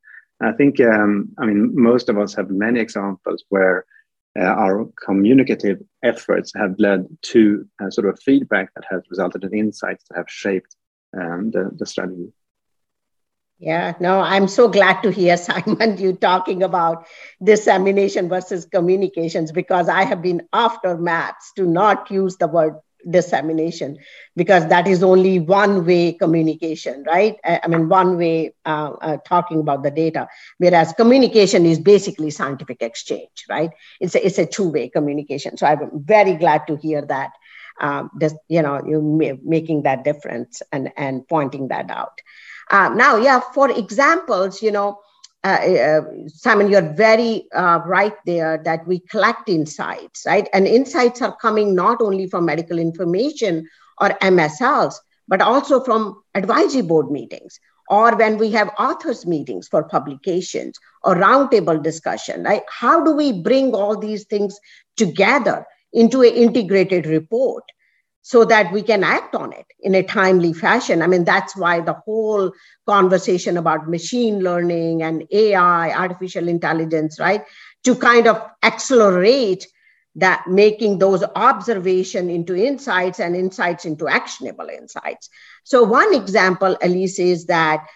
I 0.50 0.52
think 0.58 0.80
um, 0.80 1.12
I 1.40 1.44
mean 1.48 1.60
most 1.90 2.08
of 2.08 2.16
us 2.18 2.34
have 2.38 2.50
many 2.66 2.80
examples 2.80 3.44
where 3.54 3.84
uh, 4.38 4.54
our 4.64 4.86
communicative 5.06 5.78
efforts 6.02 6.52
have 6.54 6.74
led 6.78 7.00
to 7.32 7.66
sort 7.90 8.08
of 8.08 8.20
feedback 8.28 8.66
that 8.74 8.84
has 8.90 9.02
resulted 9.10 9.44
in 9.44 9.52
insights 9.64 10.04
that 10.06 10.16
have 10.20 10.30
shaped 10.44 10.72
um, 11.18 11.50
the, 11.54 11.70
the 11.78 11.86
strategy. 11.86 12.30
Yeah, 13.58 13.94
no, 14.00 14.20
I'm 14.20 14.46
so 14.46 14.68
glad 14.68 15.02
to 15.02 15.10
hear, 15.10 15.36
Simon, 15.38 15.98
you 15.98 16.12
talking 16.14 16.62
about 16.62 17.06
dissemination 17.42 18.28
versus 18.28 18.66
communications 18.66 19.52
because 19.52 19.88
I 19.88 20.04
have 20.04 20.22
been 20.22 20.42
after 20.52 20.96
maps 20.96 21.52
to 21.56 21.64
not 21.64 22.10
use 22.10 22.36
the 22.36 22.46
word 22.46 22.74
dissemination 23.08 23.96
because 24.36 24.66
that 24.68 24.86
is 24.86 25.02
only 25.02 25.38
one 25.38 25.86
way 25.86 26.12
communication, 26.12 27.04
right? 27.06 27.36
I, 27.44 27.66
mean, 27.68 27.88
one 27.88 28.16
way 28.16 28.54
uh, 28.64 28.92
uh, 29.00 29.16
talking 29.24 29.60
about 29.60 29.82
the 29.82 29.90
data, 29.90 30.28
whereas 30.58 30.92
communication 30.92 31.64
is 31.66 31.78
basically 31.80 32.30
scientific 32.30 32.82
exchange, 32.82 33.44
right? 33.48 33.70
It's 34.00 34.14
a, 34.14 34.24
it's 34.26 34.38
a 34.38 34.46
two 34.46 34.68
way 34.68 34.88
communication. 34.88 35.56
So 35.56 35.66
I'm 35.66 35.90
very 35.94 36.34
glad 36.34 36.66
to 36.68 36.76
hear 36.76 37.02
that. 37.06 37.30
Um, 37.80 38.10
this, 38.18 38.34
you 38.48 38.62
know, 38.62 38.82
you 38.84 39.38
making 39.44 39.82
that 39.82 40.02
difference 40.02 40.62
and, 40.72 40.90
and 40.96 41.26
pointing 41.28 41.68
that 41.68 41.90
out. 41.90 42.20
Uh, 42.70 42.90
now, 42.90 43.16
yeah, 43.16 43.40
for 43.54 43.70
examples, 43.70 44.62
you 44.62 44.70
know, 44.70 44.98
uh, 45.44 45.48
uh, 45.48 46.00
Simon, 46.26 46.68
you're 46.68 46.92
very 46.94 47.46
uh, 47.54 47.80
right 47.86 48.14
there 48.26 48.60
that 48.64 48.86
we 48.86 48.98
collect 49.00 49.48
insights, 49.48 50.24
right? 50.26 50.48
And 50.52 50.66
insights 50.66 51.22
are 51.22 51.36
coming 51.36 51.74
not 51.74 52.00
only 52.02 52.26
from 52.26 52.44
medical 52.44 52.78
information 52.78 53.68
or 54.00 54.10
MSLs, 54.20 54.94
but 55.28 55.40
also 55.40 55.82
from 55.84 56.22
advisory 56.34 56.82
board 56.82 57.10
meetings 57.10 57.60
or 57.90 58.16
when 58.16 58.38
we 58.38 58.50
have 58.50 58.70
authors 58.78 59.26
meetings 59.26 59.68
for 59.68 59.82
publications 59.84 60.78
or 61.02 61.14
roundtable 61.14 61.82
discussion 61.82 62.42
right 62.42 62.62
how 62.68 63.02
do 63.04 63.12
we 63.12 63.32
bring 63.42 63.74
all 63.74 63.96
these 63.96 64.24
things 64.24 64.58
together 64.96 65.66
into 65.92 66.22
an 66.22 66.32
integrated 66.32 67.06
report 67.06 67.64
so 68.28 68.44
that 68.44 68.70
we 68.74 68.82
can 68.82 69.02
act 69.02 69.34
on 69.34 69.54
it 69.54 69.64
in 69.80 69.94
a 69.94 70.02
timely 70.02 70.52
fashion 70.52 71.00
i 71.00 71.06
mean 71.06 71.24
that's 71.24 71.56
why 71.56 71.80
the 71.80 71.94
whole 72.04 72.52
conversation 72.86 73.56
about 73.56 73.88
machine 73.88 74.40
learning 74.40 75.02
and 75.02 75.24
ai 75.32 75.90
artificial 76.02 76.46
intelligence 76.46 77.18
right 77.18 77.42
to 77.84 77.94
kind 77.94 78.26
of 78.26 78.36
accelerate 78.62 79.66
that 80.14 80.46
making 80.46 80.98
those 80.98 81.24
observation 81.36 82.28
into 82.28 82.54
insights 82.54 83.18
and 83.18 83.34
insights 83.34 83.86
into 83.86 84.06
actionable 84.06 84.68
insights 84.68 85.30
so 85.64 85.82
one 85.82 86.14
example 86.14 86.76
elise 86.82 87.18
is 87.18 87.46
that 87.46 87.86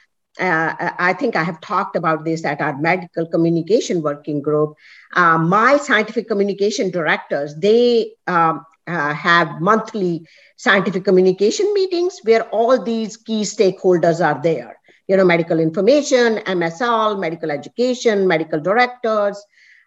uh, 0.41 0.73
I 0.99 1.13
think 1.13 1.37
I 1.37 1.43
have 1.43 1.61
talked 1.61 1.95
about 1.95 2.25
this 2.25 2.43
at 2.47 2.63
our 2.63 2.75
medical 2.79 3.27
communication 3.27 4.01
working 4.01 4.41
group. 4.41 4.77
Uh, 5.13 5.37
my 5.37 5.77
scientific 5.77 6.27
communication 6.27 6.91
directors, 6.91 7.55
they 7.57 8.13
um, 8.27 8.65
uh, 8.87 9.15
have 9.15 9.61
monthly 9.61 10.27
scientific 10.57 11.05
communication 11.05 11.73
meetings 11.75 12.21
where 12.25 12.45
all 12.51 12.83
these 12.83 13.17
key 13.17 13.43
stakeholders 13.43 14.25
are 14.25 14.41
there. 14.43 14.77
You 15.09 15.17
know, 15.17 15.25
medical 15.25 15.59
information, 15.59 16.37
MSL, 16.39 17.19
medical 17.19 17.51
education, 17.51 18.27
medical 18.27 18.61
directors, 18.61 19.43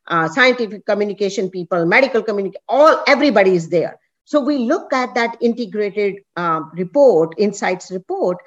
uh, 0.07 0.27
scientific 0.27 0.85
communication 0.85 1.49
people, 1.49 1.85
medical 1.85 2.21
communication, 2.21 2.61
all 2.67 3.03
everybody 3.07 3.55
is 3.55 3.69
there. 3.69 3.97
So 4.25 4.39
we 4.39 4.57
look 4.57 4.91
at 4.91 5.15
that 5.15 5.37
integrated 5.41 6.15
um, 6.35 6.71
report, 6.73 7.35
insights 7.37 7.91
report, 7.91 8.37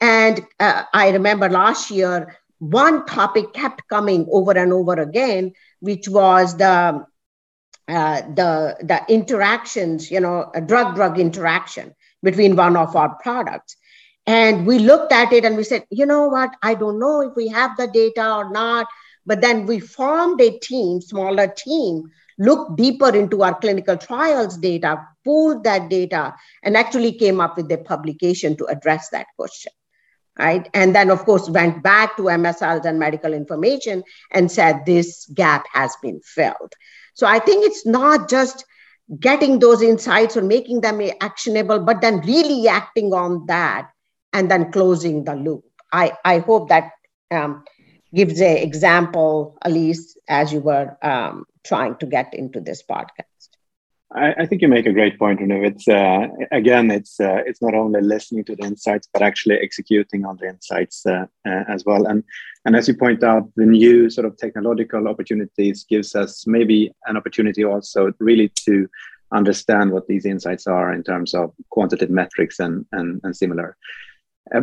and 0.00 0.44
uh, 0.60 0.82
I 0.92 1.10
remember 1.10 1.48
last 1.48 1.90
year 1.90 2.36
one 2.58 3.04
topic 3.06 3.52
kept 3.52 3.86
coming 3.88 4.26
over 4.30 4.52
and 4.52 4.72
over 4.72 4.94
again, 4.94 5.52
which 5.80 6.08
was 6.08 6.56
the 6.56 7.04
uh, 7.88 8.22
the 8.22 8.76
the 8.80 9.02
interactions, 9.08 10.10
you 10.10 10.20
know, 10.20 10.50
a 10.54 10.60
drug-drug 10.60 11.18
interaction 11.18 11.94
between 12.22 12.56
one 12.56 12.76
of 12.76 12.96
our 12.96 13.14
products. 13.16 13.76
And 14.26 14.66
we 14.66 14.80
looked 14.80 15.12
at 15.12 15.32
it 15.32 15.44
and 15.44 15.56
we 15.56 15.62
said, 15.62 15.86
you 15.90 16.04
know 16.04 16.26
what, 16.26 16.50
I 16.62 16.74
don't 16.74 16.98
know 16.98 17.20
if 17.20 17.36
we 17.36 17.46
have 17.48 17.76
the 17.76 17.86
data 17.86 18.34
or 18.34 18.50
not. 18.50 18.86
But 19.24 19.40
then 19.40 19.66
we 19.66 19.80
formed 19.80 20.40
a 20.40 20.58
team, 20.58 21.00
smaller 21.00 21.48
team, 21.48 22.10
looked 22.38 22.76
deeper 22.76 23.14
into 23.14 23.42
our 23.42 23.58
clinical 23.58 23.96
trials 23.96 24.56
data, 24.56 25.06
pooled 25.24 25.64
that 25.64 25.90
data, 25.90 26.34
and 26.62 26.76
actually 26.76 27.12
came 27.12 27.40
up 27.40 27.56
with 27.56 27.70
a 27.72 27.78
publication 27.78 28.56
to 28.56 28.66
address 28.66 29.08
that 29.10 29.26
question. 29.36 29.72
Right. 30.38 30.68
And 30.74 30.94
then, 30.94 31.10
of 31.10 31.24
course, 31.24 31.48
went 31.48 31.82
back 31.82 32.18
to 32.18 32.24
MSLs 32.24 32.84
and 32.84 32.98
medical 32.98 33.32
information 33.32 34.02
and 34.30 34.52
said 34.52 34.84
this 34.84 35.24
gap 35.32 35.64
has 35.72 35.96
been 36.02 36.20
filled. 36.22 36.74
So 37.16 37.26
I 37.26 37.40
think 37.40 37.66
it's 37.66 37.86
not 37.86 38.28
just 38.28 38.64
getting 39.20 39.58
those 39.58 39.82
insights 39.82 40.36
or 40.36 40.42
making 40.42 40.82
them 40.82 41.00
actionable, 41.20 41.80
but 41.80 42.00
then 42.00 42.20
really 42.20 42.68
acting 42.68 43.12
on 43.12 43.46
that 43.46 43.90
and 44.32 44.50
then 44.50 44.70
closing 44.70 45.24
the 45.24 45.34
loop. 45.34 45.64
I, 45.92 46.12
I 46.24 46.38
hope 46.40 46.68
that 46.68 46.90
um, 47.30 47.64
gives 48.14 48.40
an 48.40 48.58
example, 48.58 49.56
Elise, 49.62 50.16
as 50.28 50.52
you 50.52 50.60
were 50.60 50.96
um, 51.02 51.44
trying 51.64 51.96
to 51.96 52.06
get 52.06 52.34
into 52.34 52.60
this 52.60 52.82
podcast. 52.82 53.35
I, 54.16 54.32
I, 54.38 54.46
think 54.46 54.62
you 54.62 54.68
make 54.68 54.86
a 54.86 54.92
great 54.92 55.18
point, 55.18 55.40
Renu. 55.40 55.66
It's 55.66 55.86
uh, 55.86 56.28
again, 56.50 56.90
it's 56.90 57.20
uh, 57.20 57.42
it's 57.46 57.60
not 57.60 57.74
only 57.74 58.00
listening 58.00 58.44
to 58.44 58.56
the 58.56 58.64
insights, 58.64 59.08
but 59.12 59.20
actually 59.22 59.56
executing 59.56 60.24
on 60.24 60.38
the 60.40 60.48
insights 60.48 61.04
uh, 61.04 61.26
uh 61.46 61.64
as 61.68 61.84
well. 61.84 62.06
And 62.06 62.24
and 62.64 62.74
as 62.74 62.88
you 62.88 62.96
point 62.96 63.22
out, 63.22 63.50
the 63.56 63.66
new 63.66 64.08
sort 64.08 64.26
of 64.26 64.36
technological 64.38 65.06
opportunities 65.06 65.84
gives 65.84 66.14
us 66.14 66.46
maybe 66.46 66.90
an 67.04 67.16
opportunity 67.16 67.62
also 67.62 68.12
really 68.18 68.50
to 68.64 68.88
understand 69.32 69.92
what 69.92 70.06
these 70.06 70.24
insights 70.24 70.66
are 70.66 70.92
in 70.92 71.02
terms 71.02 71.34
of 71.34 71.52
quantitative 71.70 72.10
metrics 72.10 72.58
and 72.58 72.86
and, 72.92 73.20
and 73.24 73.36
similar 73.36 73.76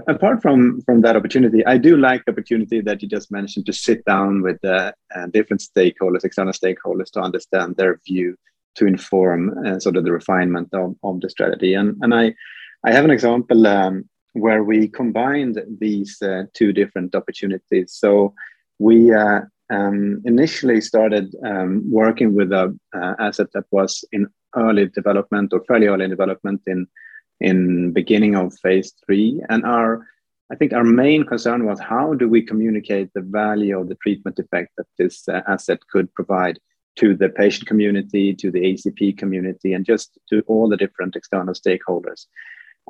apart 0.07 0.41
from 0.41 0.81
from 0.85 1.01
that 1.01 1.17
opportunity 1.17 1.65
i 1.65 1.77
do 1.77 1.97
like 1.97 2.23
the 2.23 2.31
opportunity 2.31 2.79
that 2.79 3.01
you 3.01 3.09
just 3.09 3.29
mentioned 3.29 3.65
to 3.65 3.73
sit 3.73 4.03
down 4.05 4.41
with 4.41 4.63
uh, 4.63 4.93
uh, 5.13 5.27
different 5.33 5.61
stakeholders 5.61 6.23
external 6.23 6.53
stakeholders 6.53 7.11
to 7.11 7.19
understand 7.19 7.75
their 7.75 7.99
view 8.07 8.37
to 8.75 8.85
inform 8.85 9.55
uh, 9.65 9.79
sort 9.79 9.97
of 9.97 10.03
the 10.03 10.11
refinement 10.11 10.69
of, 10.73 10.95
of 11.03 11.19
the 11.21 11.29
strategy 11.29 11.73
and 11.73 11.95
and 12.01 12.13
i 12.13 12.33
i 12.85 12.91
have 12.91 13.05
an 13.05 13.11
example 13.11 13.67
um, 13.67 14.07
where 14.33 14.63
we 14.63 14.87
combined 14.87 15.61
these 15.79 16.21
uh, 16.21 16.43
two 16.53 16.73
different 16.73 17.15
opportunities 17.15 17.93
so 17.93 18.33
we 18.79 19.13
uh, 19.13 19.41
um, 19.69 20.21
initially 20.25 20.81
started 20.81 21.33
um, 21.45 21.83
working 21.89 22.35
with 22.35 22.51
a 22.51 22.75
asset 23.19 23.47
that 23.53 23.65
was 23.71 24.03
in 24.11 24.27
early 24.55 24.87
development 24.87 25.53
or 25.53 25.63
fairly 25.65 25.87
early 25.87 26.07
development 26.07 26.61
in 26.67 26.87
in 27.43 27.91
beginning 27.91 28.35
of 28.35 28.57
phase 28.59 28.93
three. 29.05 29.41
And 29.49 29.63
our, 29.65 30.07
I 30.51 30.55
think 30.55 30.73
our 30.73 30.83
main 30.83 31.25
concern 31.25 31.65
was 31.65 31.79
how 31.79 32.13
do 32.13 32.27
we 32.27 32.41
communicate 32.41 33.11
the 33.13 33.21
value 33.21 33.79
of 33.79 33.89
the 33.89 33.95
treatment 33.95 34.39
effect 34.39 34.71
that 34.77 34.87
this 34.97 35.27
uh, 35.27 35.41
asset 35.47 35.79
could 35.91 36.13
provide 36.13 36.59
to 36.95 37.15
the 37.15 37.29
patient 37.29 37.67
community, 37.67 38.33
to 38.35 38.51
the 38.51 38.61
HCP 38.61 39.17
community, 39.17 39.73
and 39.73 39.85
just 39.85 40.17
to 40.29 40.43
all 40.47 40.69
the 40.69 40.77
different 40.77 41.15
external 41.15 41.53
stakeholders. 41.53 42.25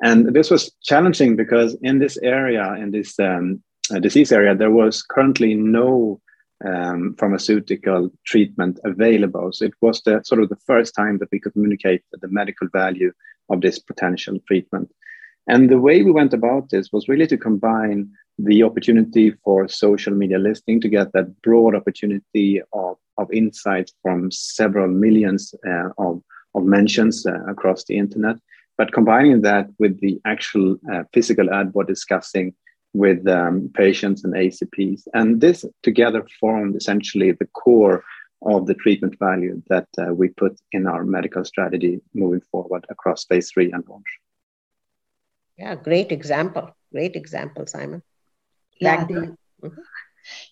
And 0.02 0.34
this 0.34 0.50
was 0.50 0.72
challenging 0.82 1.36
because 1.36 1.76
in 1.82 2.00
this 2.00 2.18
area, 2.18 2.74
in 2.74 2.92
this 2.92 3.20
um, 3.20 3.62
uh, 3.94 4.00
disease 4.00 4.32
area, 4.32 4.56
there 4.56 4.72
was 4.72 5.04
currently 5.04 5.56
no 5.56 6.20
um, 6.66 7.16
pharmaceutical 7.20 8.10
treatment 8.26 8.80
available. 8.84 9.52
So 9.52 9.66
it 9.66 9.74
was 9.82 10.02
the 10.02 10.22
sort 10.24 10.42
of 10.42 10.50
the 10.50 10.58
first 10.68 10.96
time 10.96 11.18
that 11.20 11.30
we 11.32 11.40
could 11.40 11.54
communicate 11.54 12.04
the 12.12 12.28
medical 12.28 12.68
value 12.72 13.12
of 13.50 13.62
this 13.62 13.80
potential 13.80 14.38
treatment. 14.48 14.92
And 15.48 15.70
the 15.70 15.80
way 15.80 16.04
we 16.04 16.12
went 16.12 16.34
about 16.34 16.70
this 16.70 16.92
was 16.92 17.08
really 17.08 17.28
to 17.28 17.38
combine 17.38 18.10
the 18.40 18.64
opportunity 18.64 19.32
for 19.44 19.68
social 19.68 20.14
media 20.14 20.40
listing 20.40 20.80
to 20.82 20.90
get 20.90 21.12
that 21.14 21.42
broad 21.42 21.76
opportunity 21.76 22.62
of, 22.72 22.98
of 23.18 23.32
insights 23.32 23.94
from 24.02 24.32
several 24.32 24.88
millions 24.88 25.54
uh, 25.68 25.90
of, 25.98 26.22
of 26.56 26.64
mentions 26.64 27.26
uh, 27.26 27.44
across 27.48 27.84
the 27.84 27.98
internet, 27.98 28.38
but 28.78 28.94
combining 28.94 29.42
that 29.42 29.68
with 29.80 30.00
the 30.00 30.20
actual 30.26 30.78
uh, 30.92 31.04
physical 31.14 31.54
ad 31.54 31.74
we're 31.74 31.84
discussing 31.84 32.54
with 32.94 33.28
um, 33.28 33.70
patients 33.74 34.24
and 34.24 34.34
HCPs. 34.34 35.08
And 35.14 35.42
this 35.42 35.66
together 35.82 36.26
formed 36.40 36.76
essentially 36.76 37.32
the 37.32 37.48
core 37.48 38.04
of 38.46 38.66
the 38.66 38.76
treatment 38.76 39.18
value 39.20 39.62
that 39.70 39.88
uh, 39.98 40.14
we 40.14 40.30
put 40.30 40.60
in 40.72 40.86
our 40.88 41.04
medical 41.04 41.46
strategy 41.46 42.02
moving 42.14 42.42
forward 42.52 42.86
across 42.90 43.26
phase 43.26 43.52
three 43.52 43.72
and 43.72 43.84
launch. 43.88 44.20
Yeah, 45.58 45.76
great 45.76 46.12
example. 46.12 46.76
Great 46.92 47.16
example, 47.16 47.66
Simon. 47.68 48.02
Yeah. 48.80 49.06
Mm-hmm. 49.06 49.68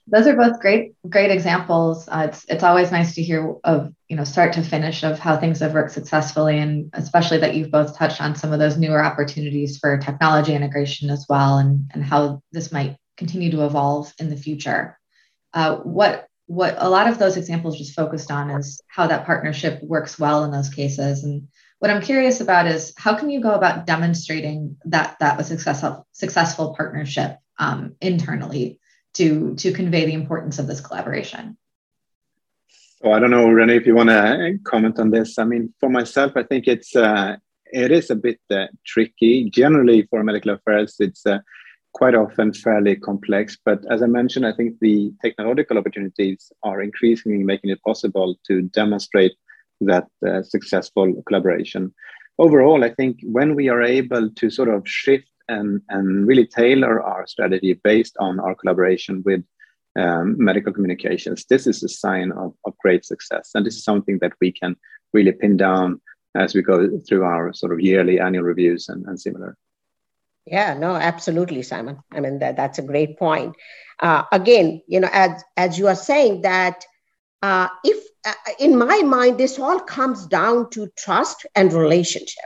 Those 0.07 0.27
are 0.27 0.35
both 0.35 0.59
great, 0.59 0.93
great 1.07 1.31
examples. 1.31 2.07
Uh, 2.07 2.27
it's 2.29 2.45
it's 2.49 2.63
always 2.63 2.91
nice 2.91 3.15
to 3.15 3.23
hear 3.23 3.55
of 3.63 3.93
you 4.09 4.17
know 4.17 4.25
start 4.25 4.53
to 4.53 4.63
finish 4.63 5.03
of 5.03 5.17
how 5.17 5.37
things 5.37 5.59
have 5.59 5.73
worked 5.73 5.93
successfully, 5.93 6.59
and 6.59 6.89
especially 6.93 7.37
that 7.37 7.55
you've 7.55 7.71
both 7.71 7.97
touched 7.97 8.21
on 8.21 8.35
some 8.35 8.51
of 8.51 8.59
those 8.59 8.77
newer 8.77 9.03
opportunities 9.03 9.77
for 9.77 9.97
technology 9.97 10.53
integration 10.53 11.09
as 11.09 11.25
well, 11.29 11.57
and 11.57 11.89
and 11.93 12.03
how 12.03 12.41
this 12.51 12.71
might 12.71 12.97
continue 13.15 13.51
to 13.51 13.65
evolve 13.65 14.13
in 14.19 14.29
the 14.29 14.35
future. 14.35 14.99
Uh, 15.53 15.77
what 15.77 16.27
what 16.47 16.75
a 16.79 16.89
lot 16.89 17.07
of 17.07 17.17
those 17.17 17.37
examples 17.37 17.77
just 17.77 17.95
focused 17.95 18.29
on 18.29 18.49
is 18.51 18.81
how 18.87 19.07
that 19.07 19.25
partnership 19.25 19.81
works 19.83 20.19
well 20.19 20.43
in 20.43 20.51
those 20.51 20.69
cases. 20.69 21.23
And 21.23 21.47
what 21.81 21.89
I'm 21.89 22.01
curious 22.03 22.41
about 22.41 22.67
is 22.67 22.93
how 22.95 23.15
can 23.15 23.31
you 23.31 23.41
go 23.41 23.53
about 23.53 23.87
demonstrating 23.87 24.77
that 24.85 25.17
that 25.19 25.35
was 25.35 25.47
successful 25.47 26.05
successful 26.11 26.75
partnership 26.77 27.37
um, 27.57 27.95
internally 27.99 28.79
to 29.15 29.55
to 29.55 29.73
convey 29.73 30.05
the 30.05 30.13
importance 30.13 30.59
of 30.59 30.67
this 30.67 30.79
collaboration. 30.79 31.57
So 33.01 33.11
I 33.11 33.17
don't 33.19 33.31
know, 33.31 33.47
Renu, 33.47 33.75
if 33.75 33.87
you 33.87 33.95
want 33.95 34.09
to 34.09 34.59
comment 34.63 34.99
on 34.99 35.09
this. 35.09 35.39
I 35.39 35.43
mean, 35.43 35.73
for 35.79 35.89
myself, 35.89 36.33
I 36.35 36.43
think 36.43 36.67
it's 36.67 36.95
uh, 36.95 37.37
it 37.65 37.91
is 37.91 38.11
a 38.11 38.15
bit 38.15 38.39
uh, 38.51 38.67
tricky. 38.85 39.49
Generally, 39.49 40.03
for 40.11 40.23
medical 40.23 40.51
affairs, 40.51 40.97
it's 40.99 41.25
uh, 41.25 41.39
quite 41.93 42.13
often 42.13 42.53
fairly 42.53 42.95
complex. 42.95 43.57
But 43.65 43.79
as 43.89 44.03
I 44.03 44.05
mentioned, 44.05 44.45
I 44.45 44.53
think 44.53 44.77
the 44.81 45.13
technological 45.23 45.79
opportunities 45.79 46.51
are 46.61 46.79
increasingly 46.83 47.43
making 47.43 47.71
it 47.71 47.81
possible 47.81 48.35
to 48.45 48.61
demonstrate 48.61 49.33
that 49.81 50.07
uh, 50.27 50.41
successful 50.43 51.21
collaboration. 51.27 51.93
Overall, 52.37 52.83
I 52.83 52.93
think 52.93 53.19
when 53.23 53.55
we 53.55 53.69
are 53.69 53.81
able 53.81 54.29
to 54.29 54.49
sort 54.49 54.69
of 54.69 54.87
shift 54.87 55.29
and, 55.47 55.81
and 55.89 56.27
really 56.27 56.47
tailor 56.47 57.01
our 57.01 57.27
strategy 57.27 57.73
based 57.73 58.15
on 58.19 58.39
our 58.39 58.55
collaboration 58.55 59.21
with 59.25 59.43
um, 59.97 60.35
medical 60.37 60.73
communications, 60.73 61.45
this 61.49 61.67
is 61.67 61.83
a 61.83 61.89
sign 61.89 62.31
of, 62.31 62.53
of 62.65 62.77
great 62.77 63.05
success. 63.05 63.51
And 63.53 63.65
this 63.65 63.75
is 63.75 63.83
something 63.83 64.17
that 64.19 64.33
we 64.39 64.51
can 64.51 64.75
really 65.13 65.33
pin 65.33 65.57
down 65.57 66.01
as 66.35 66.55
we 66.55 66.61
go 66.61 66.99
through 67.07 67.23
our 67.23 67.53
sort 67.53 67.73
of 67.73 67.81
yearly 67.81 68.19
annual 68.19 68.43
reviews 68.43 68.87
and, 68.87 69.05
and 69.05 69.19
similar. 69.19 69.57
Yeah, 70.45 70.73
no, 70.73 70.95
absolutely, 70.95 71.61
Simon. 71.61 71.99
I 72.11 72.19
mean, 72.19 72.39
that, 72.39 72.55
that's 72.55 72.79
a 72.79 72.83
great 72.83 73.19
point. 73.19 73.55
Uh, 73.99 74.23
again, 74.31 74.81
you 74.87 74.99
know, 74.99 75.09
as, 75.11 75.43
as 75.55 75.77
you 75.77 75.87
are 75.87 75.95
saying 75.95 76.41
that 76.41 76.85
uh, 77.43 77.67
if 77.83 78.00
in 78.59 78.77
my 78.77 79.01
mind, 79.01 79.37
this 79.37 79.57
all 79.59 79.79
comes 79.79 80.27
down 80.27 80.69
to 80.71 80.87
trust 80.97 81.45
and 81.55 81.73
relationship, 81.73 82.45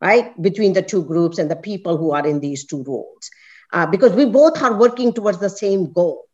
right? 0.00 0.40
Between 0.40 0.72
the 0.72 0.82
two 0.82 1.04
groups 1.04 1.38
and 1.38 1.50
the 1.50 1.56
people 1.56 1.96
who 1.96 2.12
are 2.12 2.26
in 2.26 2.40
these 2.40 2.66
two 2.66 2.82
roles. 2.84 3.30
Uh, 3.72 3.86
because 3.86 4.12
we 4.12 4.24
both 4.24 4.62
are 4.62 4.78
working 4.78 5.12
towards 5.12 5.38
the 5.38 5.50
same 5.50 5.92
goal, 5.92 6.24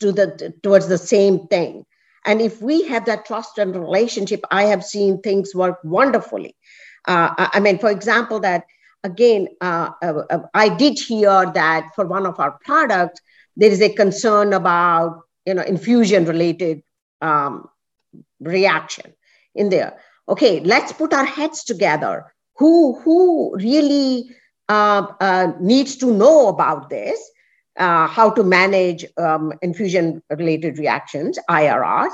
to 0.00 0.12
the, 0.12 0.54
towards 0.62 0.86
the 0.88 0.98
same 0.98 1.46
thing. 1.48 1.84
And 2.24 2.40
if 2.40 2.60
we 2.60 2.86
have 2.88 3.06
that 3.06 3.26
trust 3.26 3.58
and 3.58 3.74
relationship, 3.74 4.44
I 4.50 4.64
have 4.64 4.84
seen 4.84 5.20
things 5.20 5.54
work 5.54 5.78
wonderfully. 5.82 6.54
Uh, 7.06 7.48
I 7.52 7.60
mean, 7.60 7.78
for 7.78 7.90
example, 7.90 8.40
that 8.40 8.64
again, 9.02 9.48
uh, 9.60 9.90
uh, 10.02 10.22
uh, 10.30 10.38
I 10.54 10.68
did 10.68 10.98
hear 10.98 11.50
that 11.54 11.90
for 11.94 12.06
one 12.06 12.26
of 12.26 12.38
our 12.38 12.58
products, 12.64 13.20
there 13.56 13.70
is 13.70 13.80
a 13.80 13.88
concern 13.88 14.52
about 14.52 15.22
you 15.46 15.54
know 15.54 15.62
infusion 15.62 16.26
related 16.26 16.82
um, 17.22 17.68
reaction 18.40 19.12
in 19.54 19.68
there. 19.68 19.98
Okay, 20.28 20.60
let's 20.60 20.92
put 20.92 21.12
our 21.12 21.24
heads 21.24 21.64
together. 21.64 22.32
Who 22.56 23.00
who 23.00 23.56
really 23.56 24.30
uh, 24.68 25.06
uh, 25.20 25.52
needs 25.60 25.96
to 25.96 26.12
know 26.12 26.48
about 26.48 26.90
this? 26.90 27.18
Uh, 27.76 28.08
how 28.08 28.28
to 28.28 28.42
manage 28.42 29.06
um, 29.18 29.52
infusion 29.62 30.20
related 30.30 30.78
reactions, 30.78 31.38
IRRs, 31.48 32.12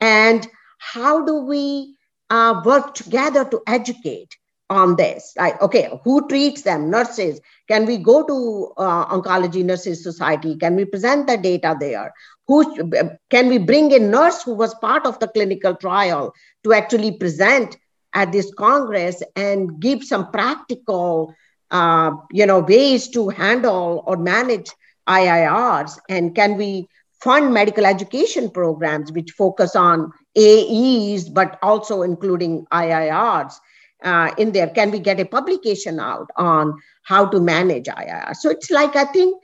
and 0.00 0.46
how 0.78 1.24
do 1.24 1.36
we 1.36 1.96
uh, 2.28 2.60
work 2.64 2.94
together 2.94 3.44
to 3.46 3.62
educate 3.66 4.36
on 4.68 4.96
this 4.96 5.32
like 5.36 5.60
okay 5.62 5.88
who 6.02 6.26
treats 6.28 6.62
them? 6.62 6.90
Nurses. 6.90 7.40
Can 7.68 7.86
we 7.86 7.98
go 7.98 8.24
to 8.24 8.72
uh, 8.76 9.06
oncology 9.06 9.64
nurses 9.64 10.02
society? 10.02 10.56
Can 10.56 10.76
we 10.76 10.84
present 10.84 11.26
the 11.26 11.36
data 11.36 11.76
there? 11.78 12.12
Who 12.48 12.90
can 13.30 13.48
we 13.48 13.58
bring 13.58 13.92
a 13.92 13.98
nurse 13.98 14.42
who 14.42 14.54
was 14.54 14.74
part 14.74 15.06
of 15.06 15.18
the 15.18 15.28
clinical 15.28 15.74
trial 15.74 16.32
to 16.64 16.72
actually 16.72 17.12
present 17.12 17.76
at 18.16 18.32
this 18.32 18.52
congress 18.54 19.22
and 19.36 19.78
give 19.80 20.02
some 20.02 20.30
practical 20.32 21.34
uh, 21.70 22.12
you 22.32 22.46
know 22.46 22.60
ways 22.60 23.08
to 23.08 23.28
handle 23.28 24.02
or 24.06 24.16
manage 24.16 24.70
iirs 25.08 25.98
and 26.08 26.34
can 26.34 26.56
we 26.56 26.88
fund 27.20 27.52
medical 27.52 27.86
education 27.86 28.50
programs 28.50 29.12
which 29.12 29.30
focus 29.32 29.76
on 29.76 30.12
aes 30.36 31.28
but 31.28 31.58
also 31.62 32.02
including 32.02 32.66
iirs 32.72 33.54
uh, 34.02 34.30
in 34.38 34.52
there? 34.52 34.68
Can 34.68 34.90
we 34.90 34.98
get 34.98 35.20
a 35.20 35.24
publication 35.24 36.00
out 36.00 36.30
on 36.36 36.80
how 37.02 37.26
to 37.26 37.40
manage 37.40 37.86
IIR? 37.86 38.34
So 38.36 38.50
it's 38.50 38.70
like, 38.70 38.96
I 38.96 39.04
think, 39.04 39.40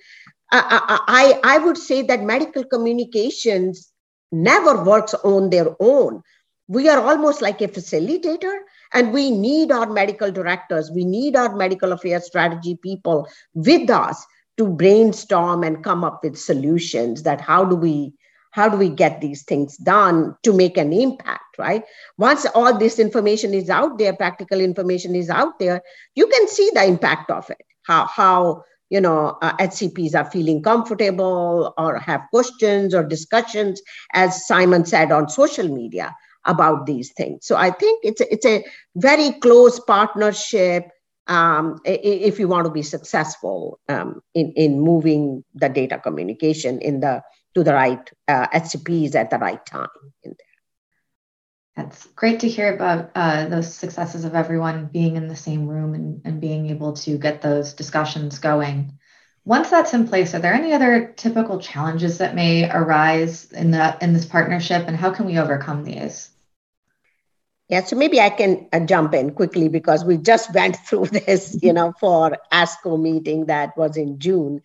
uh, 0.53 0.99
I, 1.09 1.41
I 1.45 1.59
would 1.59 1.79
say 1.79 2.03
that 2.03 2.23
medical 2.23 2.65
communications 2.65 3.93
never 4.31 4.83
works 4.85 5.15
on 5.15 5.51
their 5.51 5.75
own. 5.81 6.23
We 6.69 6.89
are 6.89 7.01
almost 7.01 7.43
like 7.43 7.61
a 7.61 7.69
facilitator, 7.69 8.57
and 8.95 9.13
we 9.13 9.31
need 9.31 9.73
our 9.73 9.87
medical 9.87 10.31
directors, 10.31 10.91
we 10.91 11.05
need 11.05 11.37
our 11.37 11.55
medical 11.57 11.93
affairs 11.93 12.27
strategy 12.27 12.79
people 12.83 13.29
with 13.55 13.91
us 13.91 14.25
to 14.59 14.69
brainstorm 14.69 15.65
and 15.65 15.83
come 15.83 16.05
up 16.05 16.21
with 16.23 16.39
solutions 16.39 17.23
that 17.23 17.41
how 17.41 17.65
do 17.65 17.75
we 17.75 18.13
how 18.53 18.69
do 18.69 18.77
we 18.77 18.89
get 18.89 19.21
these 19.21 19.43
things 19.43 19.77
done 19.79 20.37
to 20.43 20.53
make 20.53 20.77
an 20.77 20.93
impact 20.93 21.43
right? 21.59 21.85
Once 22.17 22.47
all 22.55 22.79
this 22.79 22.99
information 22.99 23.53
is 23.53 23.69
out 23.69 23.99
there 23.99 24.15
practical 24.15 24.61
information 24.61 25.15
is 25.15 25.29
out 25.29 25.59
there 25.59 25.83
you 26.15 26.27
can 26.27 26.49
see 26.49 26.71
the 26.75 26.85
impact 26.85 27.31
of 27.31 27.51
it. 27.51 27.65
How 27.83 28.07
how 28.07 28.65
you 28.91 29.01
know 29.01 29.39
uh, 29.43 29.57
hcps 29.57 30.15
are 30.15 30.31
feeling 30.31 30.63
comfortable 30.63 31.73
or 31.79 31.99
have 31.99 32.23
questions 32.31 32.95
or 32.95 33.03
discussions 33.03 33.81
as 34.13 34.47
simon 34.47 34.85
said 34.85 35.11
on 35.11 35.29
social 35.29 35.69
media 35.69 36.15
about 36.45 36.87
these 36.87 37.13
things. 37.13 37.47
So 37.47 37.57
i 37.57 37.71
think 37.71 38.01
it's 38.05 38.21
a, 38.21 38.33
it's 38.33 38.47
a 38.47 38.65
very 38.97 39.33
close 39.41 39.81
partnership 39.81 40.89
um, 41.29 41.79
if 41.85 42.39
you 42.39 42.49
want 42.49 42.67
to 42.67 42.73
be 42.73 42.83
successful 42.83 43.79
um, 43.89 44.21
in, 44.35 44.53
in 44.57 44.81
moving 44.81 45.45
the 45.55 45.69
data 45.69 45.99
communication 45.99 46.81
in 46.81 47.01
the 47.01 47.23
to 47.55 47.63
the 47.63 47.75
right 47.75 48.11
uh, 48.29 48.47
HCPs 48.49 49.15
at 49.15 49.31
the 49.31 49.39
right 49.39 49.65
time 49.67 49.89
in 50.23 50.31
there. 50.31 50.47
That's 51.77 52.07
great 52.09 52.41
to 52.41 52.49
hear 52.49 52.75
about 52.75 53.11
uh, 53.15 53.47
those 53.47 53.73
successes 53.75 54.25
of 54.25 54.35
everyone 54.35 54.87
being 54.87 55.17
in 55.17 55.29
the 55.29 55.37
same 55.37 55.67
room 55.67 55.95
and, 55.95 56.21
and 56.25 56.41
being 56.41 56.69
able 56.69 56.93
to 56.95 57.17
get 57.17 57.41
those 57.41 57.73
discussions 57.73 58.39
going. 58.39 58.99
Once 59.45 59.71
that's 59.71 59.95
in 59.95 60.07
place, 60.07 60.35
are 60.35 60.39
there 60.39 60.53
any 60.53 60.73
other 60.73 61.13
typical 61.17 61.59
challenges 61.59 62.19
that 62.19 62.35
may 62.35 62.71
arise 62.71 63.51
in 63.53 63.71
the 63.71 63.97
in 64.01 64.13
this 64.13 64.27
partnership, 64.27 64.87
and 64.87 64.97
how 64.97 65.11
can 65.11 65.27
we 65.27 65.39
overcome 65.39 65.83
these? 65.83 66.31
Yeah, 67.69 67.83
so 67.83 67.97
maybe 67.97 68.21
I 68.21 68.29
can 68.29 68.69
uh, 68.73 68.81
jump 68.81 69.15
in 69.15 69.31
quickly 69.33 69.69
because 69.69 70.05
we 70.05 70.19
just 70.19 70.53
went 70.53 70.77
through 70.87 71.07
this, 71.07 71.59
you 71.63 71.73
know, 71.73 71.95
for 71.99 72.37
ASCO 72.53 73.01
meeting 73.01 73.47
that 73.47 73.77
was 73.79 73.97
in 73.97 74.19
June. 74.19 74.61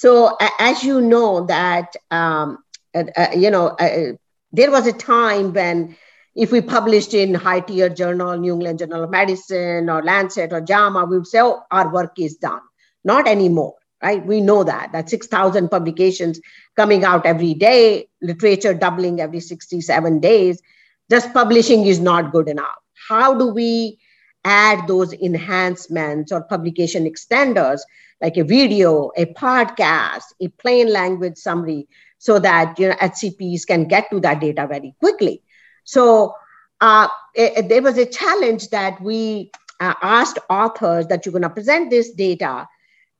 So 0.00 0.34
as 0.58 0.82
you 0.82 1.02
know 1.02 1.44
that, 1.44 1.94
um, 2.10 2.64
uh, 2.94 3.04
uh, 3.14 3.32
you 3.36 3.50
know, 3.50 3.66
uh, 3.66 4.12
there 4.50 4.70
was 4.70 4.86
a 4.86 4.94
time 4.94 5.52
when 5.52 5.94
if 6.34 6.50
we 6.50 6.62
published 6.62 7.12
in 7.12 7.34
high 7.34 7.60
tier 7.60 7.90
journal, 7.90 8.38
New 8.38 8.54
England 8.54 8.78
Journal 8.78 9.04
of 9.04 9.10
Medicine 9.10 9.90
or 9.90 10.02
Lancet 10.02 10.54
or 10.54 10.62
JAMA, 10.62 11.04
we 11.04 11.18
would 11.18 11.26
say, 11.26 11.42
oh, 11.42 11.64
our 11.70 11.92
work 11.92 12.18
is 12.18 12.36
done. 12.36 12.62
Not 13.04 13.28
anymore, 13.28 13.74
right? 14.02 14.24
We 14.24 14.40
know 14.40 14.64
that, 14.64 14.92
that 14.92 15.10
6,000 15.10 15.68
publications 15.68 16.40
coming 16.76 17.04
out 17.04 17.26
every 17.26 17.52
day, 17.52 18.08
literature 18.22 18.72
doubling 18.72 19.20
every 19.20 19.40
67 19.40 20.20
days. 20.20 20.62
Just 21.10 21.34
publishing 21.34 21.84
is 21.84 22.00
not 22.00 22.32
good 22.32 22.48
enough. 22.48 22.78
How 23.06 23.36
do 23.36 23.48
we 23.48 23.98
add 24.44 24.86
those 24.86 25.12
enhancements 25.12 26.32
or 26.32 26.42
publication 26.42 27.04
extenders 27.04 27.80
like 28.20 28.36
a 28.36 28.44
video, 28.44 29.10
a 29.16 29.26
podcast, 29.26 30.24
a 30.40 30.48
plain 30.48 30.92
language 30.92 31.36
summary, 31.36 31.88
so 32.18 32.38
that 32.38 32.78
you 32.78 32.88
know 32.88 32.94
HCPs 32.96 33.66
can 33.66 33.86
get 33.86 34.10
to 34.10 34.20
that 34.20 34.40
data 34.40 34.66
very 34.66 34.94
quickly. 35.00 35.42
So 35.84 36.34
uh, 36.80 37.08
it, 37.34 37.68
there 37.68 37.82
was 37.82 37.98
a 37.98 38.06
challenge 38.06 38.68
that 38.70 39.00
we 39.00 39.50
uh, 39.80 39.94
asked 40.02 40.38
authors 40.48 41.06
that 41.06 41.24
you're 41.24 41.32
going 41.32 41.42
to 41.42 41.50
present 41.50 41.90
this 41.90 42.12
data. 42.12 42.68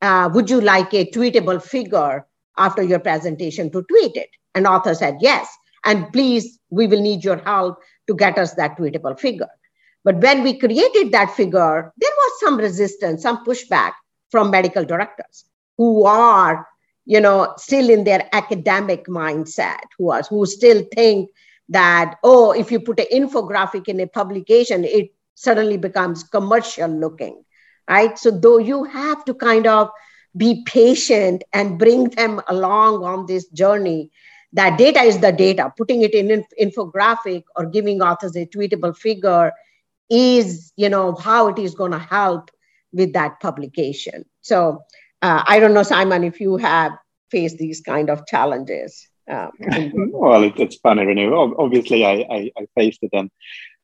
Uh, 0.03 0.31
would 0.33 0.49
you 0.49 0.61
like 0.61 0.93
a 0.95 1.11
tweetable 1.11 1.63
figure 1.63 2.27
after 2.57 2.83
your 2.83 2.99
presentation 2.99 3.71
to 3.71 3.83
tweet 3.83 4.17
it? 4.17 4.31
And 4.55 4.67
author 4.67 4.95
said 4.95 5.19
yes. 5.21 5.49
And 5.85 6.13
please, 6.13 6.59
we 6.71 6.87
will 6.87 7.01
need 7.01 7.25
your 7.25 7.39
help 7.39 7.79
to 8.07 8.15
get 8.15 8.39
us 8.39 8.55
that 8.55 8.77
tweetable 8.79 9.19
figure. 9.19 9.49
But 10.05 10.17
when 10.17 10.43
we 10.43 10.59
created 10.59 11.13
that 11.13 11.35
figure, 11.35 11.93
there 11.97 12.11
was 12.17 12.41
some 12.41 12.57
resistance, 12.57 13.23
some 13.23 13.45
pushback 13.45 13.93
from 14.31 14.51
medical 14.51 14.85
directors 14.85 15.45
who 15.77 16.05
are 16.05 16.67
you 17.07 17.21
know 17.21 17.55
still 17.57 17.91
in 17.91 18.05
their 18.05 18.29
academic 18.33 19.07
mindset 19.07 19.81
who 19.99 20.11
are 20.11 20.23
who 20.29 20.45
still 20.47 20.85
think 20.95 21.31
that 21.69 22.17
oh 22.23 22.53
if 22.53 22.71
you 22.71 22.79
put 22.79 23.01
an 23.01 23.07
infographic 23.11 23.89
in 23.89 23.99
a 24.01 24.07
publication 24.07 24.85
it 24.85 25.11
suddenly 25.35 25.79
becomes 25.79 26.23
commercial 26.23 26.89
looking 26.89 27.43
right? 27.91 28.19
So 28.19 28.31
though 28.31 28.59
you 28.59 28.85
have 28.85 29.25
to 29.25 29.35
kind 29.35 29.67
of 29.67 29.91
be 30.37 30.63
patient 30.65 31.43
and 31.53 31.79
bring 31.79 32.05
them 32.11 32.41
along 32.49 33.05
on 33.05 33.27
this 33.27 33.49
journey 33.49 34.11
that 34.53 34.79
data 34.79 35.01
is 35.01 35.19
the 35.21 35.31
data. 35.31 35.73
Putting 35.77 36.03
it 36.03 36.13
in 36.13 36.31
an 36.31 36.45
infographic 36.61 37.45
or 37.55 37.67
giving 37.67 38.03
authors 38.03 38.37
a 38.37 38.47
tweetable 38.47 38.97
figure 38.97 39.53
is 40.11 40.73
you 40.77 40.89
know 40.89 41.15
how 41.15 41.49
it 41.49 41.59
is 41.59 41.75
going 41.75 41.93
to 41.93 41.99
help 41.99 42.51
with 42.93 43.13
that 43.13 43.41
publication. 43.41 44.25
So 44.41 44.81
uh, 45.23 45.45
I 45.47 45.61
don't 45.61 45.75
know, 45.75 45.83
Simon, 45.83 46.25
if 46.25 46.41
you 46.41 46.57
have 46.57 46.93
faced 47.31 47.59
these 47.59 47.81
kind 47.81 48.11
of 48.11 48.27
challenges. 48.27 49.07
Um, 49.31 49.51
well, 50.13 50.43
it, 50.43 50.55
it's 50.59 50.77
funny, 50.77 51.03
Renu. 51.05 51.55
Obviously, 51.59 52.05
I, 52.05 52.27
I, 52.31 52.51
I, 52.59 52.67
faced 52.75 53.01
it, 53.03 53.11
and 53.13 53.31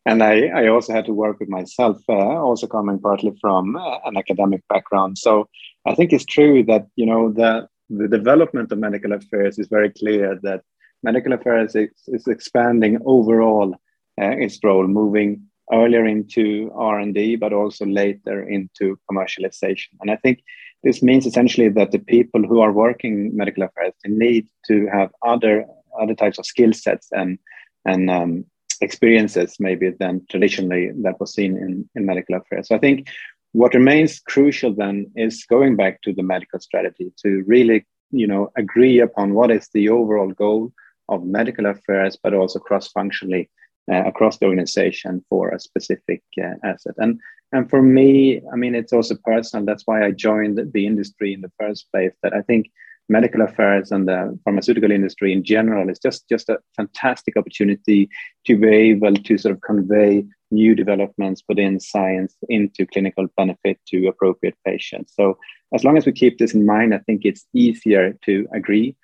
and 0.05 0.23
I, 0.23 0.47
I 0.47 0.69
also 0.69 0.93
had 0.93 1.07
to 1.07 1.13
work 1.13 1.39
with 1.41 1.49
myself, 1.49 1.99
uh, 2.09 2.13
also 2.13 2.67
coming 2.67 2.99
partly 2.99 3.37
from 3.41 3.77
uh, 3.77 3.99
an 4.05 4.17
academic 4.17 4.63
background. 4.69 5.19
So 5.19 5.49
I 5.87 5.95
think 5.95 6.13
it's 6.13 6.25
true 6.25 6.65
that 6.65 6.87
you 6.97 7.07
know 7.07 7.33
the 7.33 7.69
the 7.91 8.09
development 8.09 8.73
of 8.73 8.79
medical 8.79 9.13
affairs 9.13 9.59
is 9.59 9.69
very 9.69 9.91
clear 9.91 10.39
that 10.43 10.63
medical 11.03 11.33
affairs 11.33 11.77
is, 11.77 11.91
is 12.09 12.27
expanding 12.27 12.99
overall 13.05 13.75
uh, 14.21 14.35
its 14.45 14.59
role, 14.65 14.87
moving 14.89 15.43
earlier 15.73 16.07
into 16.07 16.71
R&D, 16.75 17.37
but 17.37 17.53
also 17.53 17.85
later 17.85 18.49
into 18.49 18.99
commercialization. 19.11 19.89
And 20.01 20.11
I 20.11 20.17
think 20.17 20.43
this 20.83 21.03
means 21.03 21.27
essentially 21.27 21.69
that 21.71 21.91
the 21.91 21.99
people 21.99 22.43
who 22.43 22.61
are 22.61 22.73
working 22.73 23.37
medical 23.37 23.65
affairs 23.65 23.93
they 24.05 24.11
need 24.11 24.47
to 24.67 24.87
have 24.87 25.11
other 25.23 25.67
other 26.01 26.15
types 26.15 26.39
of 26.39 26.47
skill 26.47 26.73
sets 26.73 27.09
and 27.13 27.39
and 27.85 28.11
um, 28.11 28.45
experiences 28.81 29.57
maybe 29.59 29.91
than 29.99 30.25
traditionally 30.31 30.91
that 31.03 31.19
was 31.19 31.33
seen 31.35 31.57
in, 31.57 31.89
in 31.95 32.05
medical 32.05 32.37
affairs. 32.37 32.69
So 32.69 32.77
I 32.77 32.79
think 32.79 33.09
what 33.53 33.75
remains 33.75 34.21
crucial 34.21 34.75
then 34.75 35.11
is 35.17 35.45
going 35.47 35.77
back 35.77 36.03
to 36.03 36.13
the 36.13 36.23
medical 36.23 36.61
strategy 36.61 37.13
to 37.23 37.43
really 37.47 37.87
you 38.11 38.27
know 38.27 38.53
agree 38.57 39.01
upon 39.01 39.35
what 39.35 39.51
is 39.51 39.69
the 39.73 39.89
overall 39.89 40.31
goal 40.31 40.73
of 41.09 41.25
medical 41.25 41.67
affairs, 41.67 42.19
but 42.23 42.35
also 42.35 42.59
cross-functionally 42.59 43.49
across 43.89 44.39
the 44.39 44.47
organization 44.47 45.25
for 45.29 45.51
a 45.51 45.61
specific 45.61 46.23
uh, 46.43 46.55
asset. 46.65 46.95
And 46.99 47.21
and 47.53 47.71
for 47.71 47.81
me, 47.81 48.43
I 48.53 48.57
mean, 48.57 48.75
it's 48.75 48.93
also 48.93 49.17
personal. 49.25 49.65
That's 49.65 49.87
why 49.87 50.05
I 50.05 50.11
joined 50.11 50.59
the 50.73 50.87
industry 50.87 51.33
in 51.33 51.43
the 51.43 51.53
first 51.61 51.87
place. 51.93 52.13
That 52.23 52.35
I 52.35 52.43
think 52.43 52.71
medical 53.09 53.43
affairs 53.43 53.93
and 53.93 54.09
the 54.09 54.37
pharmaceutical 54.45 54.91
industry 54.91 55.33
in 55.33 55.45
general 55.45 55.89
is 55.89 55.99
just 55.99 56.29
just 56.29 56.49
a 56.49 56.59
fantastic 56.77 57.37
opportunity 57.37 58.09
to 58.47 58.59
be 58.59 58.69
able 58.69 59.15
to 59.15 59.39
sort 59.39 59.55
of 59.55 59.61
convey 59.61 60.25
new 60.51 60.75
developments 60.75 61.43
within 61.49 61.79
science 61.81 62.35
into 62.49 62.87
clinical 62.87 63.27
benefit 63.37 63.79
to 63.89 64.07
appropriate 64.07 64.57
patients. 64.65 65.13
So 65.15 65.39
as 65.75 65.85
long 65.85 65.97
as 65.97 66.07
we 66.07 66.13
keep 66.13 66.39
this 66.39 66.55
in 66.55 66.65
mind, 66.65 66.95
I 66.95 66.99
think 66.99 67.25
it's 67.25 67.47
easier 67.53 68.17
to 68.25 68.47
agree 68.53 68.97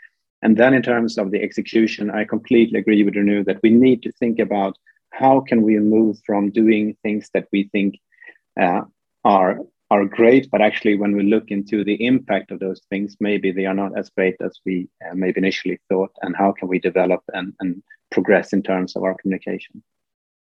and 0.42 0.56
then 0.56 0.74
in 0.74 0.82
terms 0.82 1.18
of 1.18 1.30
the 1.30 1.40
execution, 1.40 2.10
I 2.10 2.24
completely 2.24 2.80
agree 2.80 3.02
with 3.04 3.14
Renu 3.14 3.44
that 3.46 3.60
we 3.62 3.70
need 3.70 4.02
to 4.02 4.12
think 4.12 4.40
about 4.40 4.76
how 5.10 5.40
can 5.40 5.62
we 5.62 5.78
move 5.78 6.18
from 6.26 6.50
doing 6.50 6.96
things 7.02 7.30
that 7.32 7.46
we 7.52 7.68
think 7.72 7.98
uh, 8.60 8.82
are 9.24 9.58
are 9.90 10.04
great, 10.06 10.50
but 10.50 10.62
actually 10.62 10.96
when 10.96 11.14
we 11.14 11.22
look 11.22 11.50
into 11.50 11.84
the 11.84 12.06
impact 12.06 12.50
of 12.50 12.58
those 12.60 12.80
things, 12.88 13.18
maybe 13.20 13.52
they 13.52 13.66
are 13.66 13.74
not 13.74 13.96
as 13.96 14.08
great 14.08 14.34
as 14.40 14.58
we 14.64 14.88
uh, 15.04 15.14
maybe 15.14 15.38
initially 15.38 15.78
thought. 15.90 16.10
And 16.22 16.34
how 16.34 16.52
can 16.52 16.66
we 16.66 16.78
develop 16.78 17.20
and, 17.34 17.52
and 17.60 17.82
progress 18.10 18.54
in 18.54 18.62
terms 18.62 18.96
of 18.96 19.02
our 19.02 19.14
communication? 19.14 19.82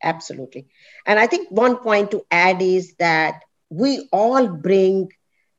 Absolutely. 0.02 0.66
And 1.06 1.20
I 1.20 1.28
think 1.28 1.48
one 1.48 1.76
point 1.76 2.10
to 2.10 2.26
add 2.28 2.60
is 2.60 2.94
that 2.98 3.44
we 3.70 4.08
all 4.10 4.48
bring 4.48 5.12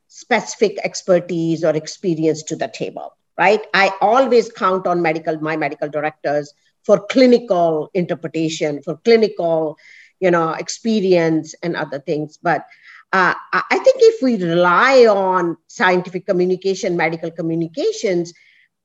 specific 0.10 0.78
expertise 0.84 1.63
or 1.63 1.73
experience 1.73 2.43
to 2.43 2.58
the 2.58 2.67
table 2.67 3.16
right? 3.38 3.62
I 3.73 3.91
always 4.02 4.52
count 4.52 4.88
on 4.88 5.02
medical, 5.02 5.39
my 5.39 5.58
medical 5.58 5.89
directors 5.89 6.54
for 6.84 7.06
clinical 7.08 7.89
interpretation, 7.93 8.82
for 8.82 8.97
clinical, 8.97 9.78
you 10.19 10.32
know, 10.32 10.54
experience 10.54 11.54
and 11.62 11.76
other 11.76 12.00
things. 12.00 12.38
But 12.41 12.65
uh, 13.13 13.34
I 13.54 13.80
think 13.80 13.97
if 14.00 14.21
we 14.21 14.43
rely 14.43 15.06
on 15.06 15.58
scientific 15.67 16.26
communication, 16.26 16.97
medical 16.97 17.32
communications, 17.32 18.34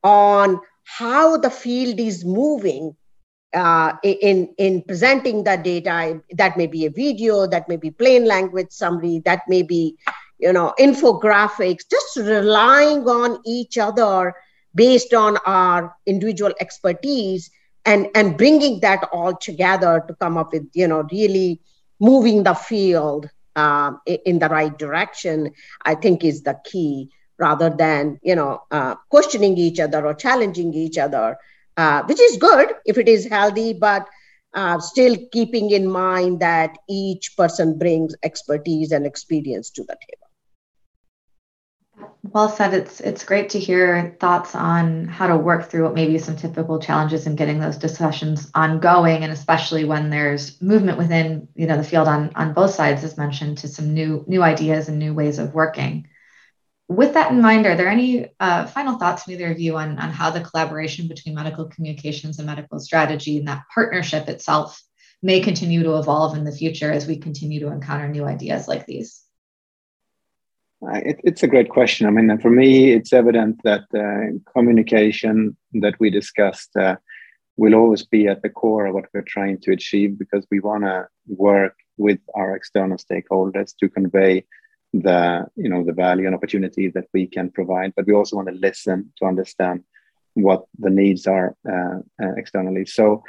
on 0.05 0.61
how 0.85 1.37
the 1.37 1.51
field 1.51 1.99
is 1.99 2.25
moving 2.25 2.97
uh, 3.55 3.95
in 4.03 4.55
in 4.59 4.83
presenting 4.83 5.45
the 5.45 5.57
data, 5.57 6.21
that 6.33 6.57
may 6.57 6.67
be 6.67 6.87
a 6.87 6.91
video, 6.91 7.47
that 7.47 7.69
may 7.69 7.77
be 7.77 7.91
plain 7.91 8.25
language 8.25 8.71
summary, 8.71 9.21
that 9.25 9.43
may 9.49 9.63
be 9.63 9.97
you 10.43 10.53
know 10.53 10.75
infographics 10.81 11.89
just 11.91 12.17
relying 12.17 13.09
on 13.09 13.39
each 13.47 13.79
other 13.79 14.35
based 14.75 15.15
on 15.15 15.37
our 15.47 15.95
individual 16.07 16.53
expertise 16.61 17.51
and 17.87 18.09
and 18.15 18.37
bringing 18.39 18.81
that 18.81 19.09
all 19.13 19.35
together 19.37 20.05
to 20.09 20.15
come 20.15 20.37
up 20.39 20.53
with 20.53 20.69
you 20.75 20.89
know 20.89 21.05
really 21.13 21.61
moving 22.01 22.43
the 22.43 22.55
field 22.55 23.29
uh, 23.57 23.93
in 24.25 24.39
the 24.39 24.49
right 24.49 24.79
direction 24.79 25.51
i 25.85 25.95
think 25.95 26.25
is 26.25 26.43
the 26.43 26.57
key 26.65 27.11
rather 27.39 27.71
than 27.71 28.19
you 28.23 28.35
know 28.35 28.61
uh, 28.71 28.95
questioning 29.11 29.57
each 29.59 29.81
other 29.81 30.05
or 30.07 30.15
challenging 30.15 30.75
each 30.75 30.99
other 30.99 31.37
uh, 31.77 32.03
which 32.05 32.21
is 32.21 32.37
good 32.39 32.73
if 32.87 32.99
it 32.99 33.09
is 33.09 33.29
healthy 33.29 33.73
but 33.73 34.07
uh, 34.55 34.79
still 34.81 35.17
keeping 35.33 35.71
in 35.71 35.91
mind 35.91 36.41
that 36.41 36.77
each 36.89 37.37
person 37.37 37.79
brings 37.79 38.15
expertise 38.23 38.93
and 38.93 39.07
experience 39.07 39.71
to 39.71 39.83
the 39.85 39.97
table 40.09 40.32
well 42.23 42.49
said. 42.49 42.73
It's 42.73 43.01
it's 43.01 43.25
great 43.25 43.51
to 43.51 43.59
hear 43.59 44.17
thoughts 44.21 44.55
on 44.55 45.07
how 45.07 45.27
to 45.27 45.37
work 45.37 45.69
through 45.69 45.85
what 45.85 45.95
may 45.95 46.07
be 46.07 46.19
some 46.19 46.37
typical 46.37 46.79
challenges 46.79 47.27
in 47.27 47.37
getting 47.37 47.61
those 47.61 47.77
discussions 47.77 48.51
ongoing, 48.55 49.23
and 49.23 49.33
especially 49.33 49.85
when 49.85 50.11
there's 50.11 50.61
movement 50.63 50.99
within 50.99 51.49
you 51.55 51.67
know 51.67 51.77
the 51.77 51.85
field 51.85 52.09
on 52.09 52.33
on 52.35 52.55
both 52.55 52.75
sides, 52.75 53.05
as 53.05 53.19
mentioned, 53.19 53.59
to 53.59 53.69
some 53.69 53.93
new 53.93 54.25
new 54.27 54.43
ideas 54.43 54.89
and 54.89 54.99
new 54.99 55.15
ways 55.15 55.39
of 55.39 55.55
working. 55.55 56.09
With 56.89 57.15
that 57.15 57.31
in 57.31 57.41
mind, 57.41 57.67
are 57.67 57.75
there 57.77 57.89
any 57.89 58.27
uh, 58.39 58.67
final 58.67 58.99
thoughts 58.99 59.23
from 59.23 59.35
either 59.35 59.51
of 59.51 59.59
you 59.59 59.77
on, 59.77 59.99
on 59.99 60.11
how 60.11 60.31
the 60.31 60.43
collaboration 60.43 61.09
between 61.09 61.35
medical 61.35 61.67
communications 61.67 62.39
and 62.39 62.47
medical 62.47 62.81
strategy 62.81 63.39
and 63.39 63.49
that 63.49 63.65
partnership 63.73 64.29
itself 64.29 64.83
may 65.23 65.41
continue 65.41 65.83
to 65.85 65.97
evolve 65.97 66.37
in 66.37 66.45
the 66.45 66.53
future 66.53 66.93
as 66.93 67.07
we 67.07 67.17
continue 67.17 67.61
to 67.61 67.69
encounter 67.69 68.09
new 68.09 68.25
ideas 68.25 68.69
like 68.69 68.85
these? 68.85 69.23
Uh, 70.85 71.01
it, 71.05 71.21
it's 71.23 71.43
a 71.43 71.49
great 71.49 71.69
question. 71.69 72.07
I 72.07 72.11
mean, 72.11 72.37
for 72.39 72.51
me, 72.51 72.93
it's 72.93 73.13
evident 73.13 73.61
that 73.63 73.85
uh, 73.95 74.37
communication 74.53 75.57
that 75.75 75.95
we 76.01 76.11
discussed 76.11 76.75
uh, 76.77 76.97
will 77.57 77.75
always 77.75 78.05
be 78.05 78.27
at 78.27 78.43
the 78.43 78.49
core 78.49 78.87
of 78.87 78.95
what 78.95 79.07
we're 79.15 79.23
trying 79.23 79.61
to 79.61 79.73
achieve 79.73 80.19
because 80.19 80.45
we 80.51 80.61
want 80.61 80.85
to 80.85 81.07
work 81.29 81.77
with 81.99 82.19
our 82.35 82.57
external 82.57 82.97
stakeholders 82.97 83.75
to 83.79 83.89
convey 83.89 84.45
the 84.95 85.47
you 85.57 85.71
know 85.71 85.83
the 85.85 85.93
value 85.93 86.27
and 86.27 86.35
opportunity 86.35 86.89
that 86.89 87.07
we 87.15 87.27
can 87.27 87.51
provide. 87.51 87.93
But 87.97 88.07
we 88.07 88.15
also 88.15 88.37
want 88.37 88.49
to 88.49 88.55
listen 88.55 89.13
to 89.19 89.27
understand 89.27 89.85
what 90.35 90.65
the 90.79 90.91
needs 90.91 91.27
are 91.27 91.55
uh, 91.71 91.99
uh, 92.23 92.33
externally. 92.37 92.87
So 92.87 93.23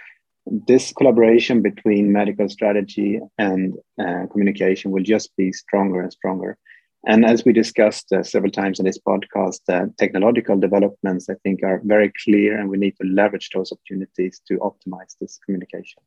this 0.45 0.91
collaboration 0.91 1.61
between 1.61 2.11
medical 2.11 2.49
strategy 2.49 3.19
and 3.37 3.75
uh, 4.01 4.25
communication 4.31 4.91
will 4.91 5.03
just 5.03 5.35
be 5.37 5.53
stronger 5.53 6.01
and 6.01 6.11
stronger 6.11 6.57
and 7.05 7.25
as 7.25 7.43
we 7.43 7.51
discussed 7.51 8.11
uh, 8.13 8.23
several 8.23 8.51
times 8.51 8.79
in 8.79 8.85
this 8.85 8.99
podcast, 8.99 9.59
uh, 9.67 9.87
technological 9.97 10.57
developments, 10.57 11.29
I 11.29 11.35
think, 11.43 11.61
are 11.63 11.81
very 11.83 12.11
clear, 12.23 12.57
and 12.57 12.69
we 12.69 12.77
need 12.77 12.95
to 13.01 13.07
leverage 13.07 13.49
those 13.53 13.71
opportunities 13.71 14.41
to 14.47 14.57
optimize 14.59 15.15
this 15.19 15.37
communication. 15.45 16.01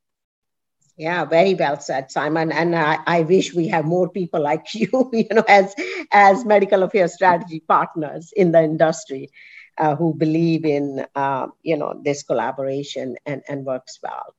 Yeah, 0.97 1.27
very 1.27 1.55
well 1.55 1.79
said, 1.79 2.11
Simon. 2.11 2.51
And 2.51 2.75
I, 2.75 2.99
I 3.07 3.21
wish 3.21 3.53
we 3.53 3.69
have 3.69 3.85
more 3.85 4.09
people 4.09 4.41
like 4.41 4.75
you, 4.75 4.89
you 5.13 5.29
know, 5.31 5.45
as 5.47 5.75
as 6.11 6.47
medical 6.47 6.83
affairs 6.83 7.13
strategy 7.13 7.61
partners 7.61 8.33
in 8.35 8.53
the 8.53 8.63
industry, 8.63 9.29
uh, 9.77 9.95
who 9.97 10.15
believe 10.15 10.65
in, 10.65 11.05
uh, 11.15 11.49
you 11.63 11.77
know, 11.77 12.01
this 12.03 12.23
collaboration 12.23 13.17
and 13.27 13.43
and 13.47 13.67
works 13.67 13.99
well 14.03 14.35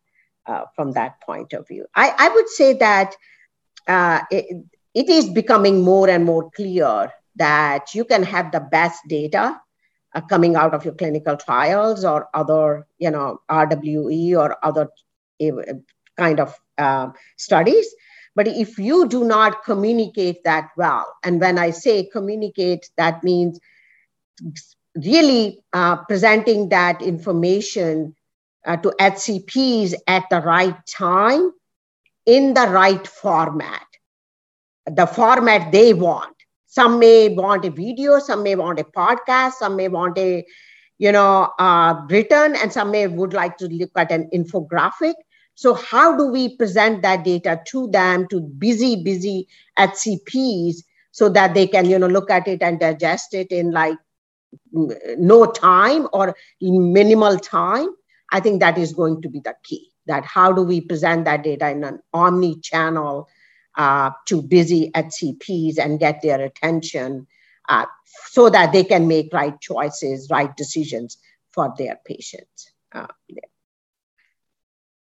uh, 0.48 0.64
from 0.76 0.94
that 0.94 1.22
point 1.22 1.54
of 1.54 1.68
view. 1.68 1.86
I 1.94 2.14
I 2.18 2.30
would 2.30 2.50
say 2.50 2.74
that. 2.74 3.16
Uh, 3.88 4.20
it 4.98 5.10
is 5.10 5.30
becoming 5.30 5.84
more 5.84 6.10
and 6.10 6.26
more 6.26 6.50
clear 6.56 7.14
that 7.36 7.94
you 7.94 8.04
can 8.04 8.24
have 8.24 8.52
the 8.52 8.60
best 8.60 9.00
data 9.08 9.62
uh, 10.16 10.22
coming 10.22 10.56
out 10.56 10.74
of 10.74 10.84
your 10.84 10.96
clinical 10.96 11.38
trials 11.38 12.04
or 12.04 12.28
other, 12.34 12.88
you 12.98 13.12
know, 13.12 13.40
RWE 13.48 14.36
or 14.36 14.58
other 14.66 14.90
uh, 15.40 15.74
kind 16.18 16.40
of 16.40 16.60
uh, 16.80 17.10
studies. 17.38 17.88
But 18.36 18.48
if 18.48 18.80
you 18.80 19.08
do 19.08 19.24
not 19.24 19.64
communicate 19.64 20.44
that 20.46 20.72
well, 20.76 21.16
and 21.24 21.40
when 21.40 21.60
I 21.60 21.70
say 21.70 22.10
communicate, 22.12 22.90
that 22.98 23.24
means 23.24 23.60
really 24.96 25.64
uh, 25.74 25.98
presenting 26.06 26.70
that 26.70 27.04
information 27.04 28.16
uh, 28.66 28.78
to 28.78 28.92
HCPs 29.00 29.94
at 30.08 30.24
the 30.32 30.42
right 30.42 30.78
time 30.88 31.52
in 32.26 32.56
the 32.56 32.68
right 32.68 33.08
format 33.08 33.86
the 34.92 35.06
format 35.06 35.72
they 35.72 35.94
want. 35.94 36.36
Some 36.66 37.00
may 37.00 37.30
want 37.30 37.66
a 37.66 37.72
video, 37.72 38.20
some 38.20 38.44
may 38.44 38.56
want 38.56 38.80
a 38.80 38.84
podcast, 38.84 39.54
some 39.54 39.76
may 39.76 39.88
want 39.88 40.18
a, 40.18 40.46
you 40.98 41.12
know, 41.12 41.52
uh, 41.60 42.02
written, 42.10 42.56
and 42.56 42.72
some 42.72 42.92
may 42.92 43.08
would 43.08 43.34
like 43.34 43.58
to 43.58 43.68
look 43.68 43.92
at 43.96 44.12
an 44.12 44.30
infographic. 44.34 45.14
So 45.56 45.74
how 45.74 46.16
do 46.16 46.28
we 46.28 46.56
present 46.56 47.02
that 47.02 47.24
data 47.24 47.62
to 47.70 47.88
them, 47.88 48.28
to 48.30 48.42
busy, 48.42 49.02
busy 49.04 49.48
HCPs 49.80 50.84
so 51.12 51.30
that 51.30 51.56
they 51.56 51.66
can, 51.66 51.86
you 51.90 51.98
know, 51.98 52.08
look 52.08 52.30
at 52.30 52.48
it 52.48 52.62
and 52.62 52.80
digest 52.80 53.34
it 53.34 53.52
in 53.52 53.72
like 53.72 53.98
no 54.72 55.52
time 55.52 56.08
or 56.14 56.36
minimal 56.62 57.40
time? 57.40 57.90
I 58.32 58.40
think 58.40 58.60
that 58.60 58.78
is 58.78 58.94
going 58.94 59.22
to 59.24 59.30
be 59.30 59.40
the 59.40 59.56
key. 59.64 59.90
That 60.06 60.26
how 60.26 60.54
do 60.54 60.62
we 60.62 60.82
present 60.82 61.26
that 61.26 61.44
data 61.44 61.70
in 61.70 61.84
an 61.84 62.02
omni-channel 62.14 63.28
uh, 63.78 64.12
to 64.26 64.42
busy 64.42 64.92
HCPs 64.92 65.78
and 65.78 66.00
get 66.00 66.22
their 66.22 66.42
attention 66.42 67.28
uh, 67.70 67.86
so 68.30 68.50
that 68.50 68.74
they 68.74 68.84
can 68.84 69.08
make 69.08 69.32
right 69.32 69.60
choices, 69.62 70.28
right 70.30 70.56
decisions 70.58 71.18
for 71.52 71.74
their 71.78 72.00
patients. 72.06 72.72
Uh, 72.92 73.08
yeah. 73.28 73.42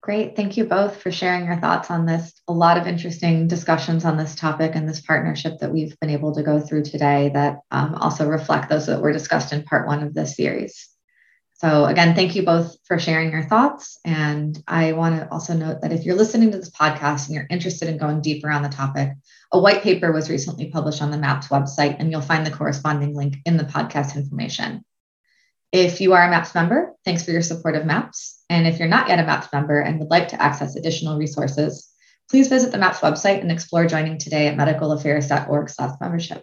Great. 0.01 0.37
Thank 0.37 0.57
you 0.57 0.65
both 0.65 1.03
for 1.03 1.11
sharing 1.11 1.47
your 1.47 1.57
thoughts 1.57 1.91
on 1.91 2.07
this. 2.07 2.41
A 2.47 2.53
lot 2.53 2.79
of 2.79 2.87
interesting 2.87 3.49
discussions 3.49 4.05
on 4.05 4.17
this 4.17 4.35
topic 4.35 4.73
and 4.75 4.89
this 4.89 5.01
partnership 5.01 5.59
that 5.59 5.73
we've 5.73 5.99
been 6.01 6.11
able 6.11 6.35
to 6.35 6.43
go 6.43 6.61
through 6.61 6.85
today 6.85 7.31
that 7.35 7.59
um, 7.71 7.95
also 7.97 8.29
reflect 8.29 8.71
those 8.71 8.87
that 8.87 9.03
were 9.03 9.13
discussed 9.13 9.53
in 9.53 9.65
part 9.65 9.87
one 9.87 10.03
of 10.03 10.15
this 10.15 10.37
series. 10.37 10.89
So, 11.59 11.87
again, 11.87 12.15
thank 12.15 12.37
you 12.37 12.45
both 12.45 12.77
for 12.87 13.01
sharing 13.01 13.33
your 13.33 13.43
thoughts. 13.43 13.99
And 14.05 14.57
I 14.69 14.93
want 14.93 15.17
to 15.17 15.29
also 15.29 15.55
note 15.55 15.81
that 15.83 15.93
if 15.93 16.05
you're 16.05 16.15
listening 16.15 16.53
to 16.53 16.59
this 16.59 16.71
podcast 16.71 17.27
and 17.27 17.35
you're 17.35 17.49
interested 17.51 17.89
in 17.89 17.99
going 17.99 18.21
deeper 18.21 18.49
on 18.49 18.63
the 18.63 18.69
topic, 18.69 19.11
a 19.53 19.59
white 19.59 19.83
paper 19.83 20.13
was 20.13 20.31
recently 20.31 20.71
published 20.71 21.03
on 21.03 21.11
the 21.11 21.19
MAPS 21.19 21.49
website, 21.49 21.97
and 21.99 22.13
you'll 22.13 22.21
find 22.21 22.47
the 22.47 22.53
corresponding 22.53 23.13
link 23.13 23.39
in 23.45 23.57
the 23.57 23.65
podcast 23.65 24.15
information. 24.15 24.85
If 25.73 26.01
you 26.01 26.13
are 26.13 26.25
a 26.25 26.31
MAPS 26.31 26.55
member, 26.55 26.95
thanks 27.05 27.25
for 27.25 27.33
your 27.33 27.43
support 27.43 27.75
of 27.75 27.85
MAPS. 27.85 28.41
And 28.49 28.69
if 28.69 28.79
you're 28.79 28.87
not 28.87 29.09
yet 29.09 29.19
a 29.19 29.25
MAPS 29.25 29.53
member 29.53 29.81
and 29.81 29.99
would 29.99 30.11
like 30.11 30.29
to 30.29 30.41
access 30.41 30.77
additional 30.77 31.19
resources, 31.19 31.93
please 32.31 32.47
visit 32.47 32.71
the 32.71 32.79
MAPS 32.79 33.01
website 33.01 33.41
and 33.41 33.51
explore 33.51 33.87
joining 33.87 34.19
today 34.19 34.47
at 34.47 34.57
medicalaffairs.org/membership. 34.57 36.43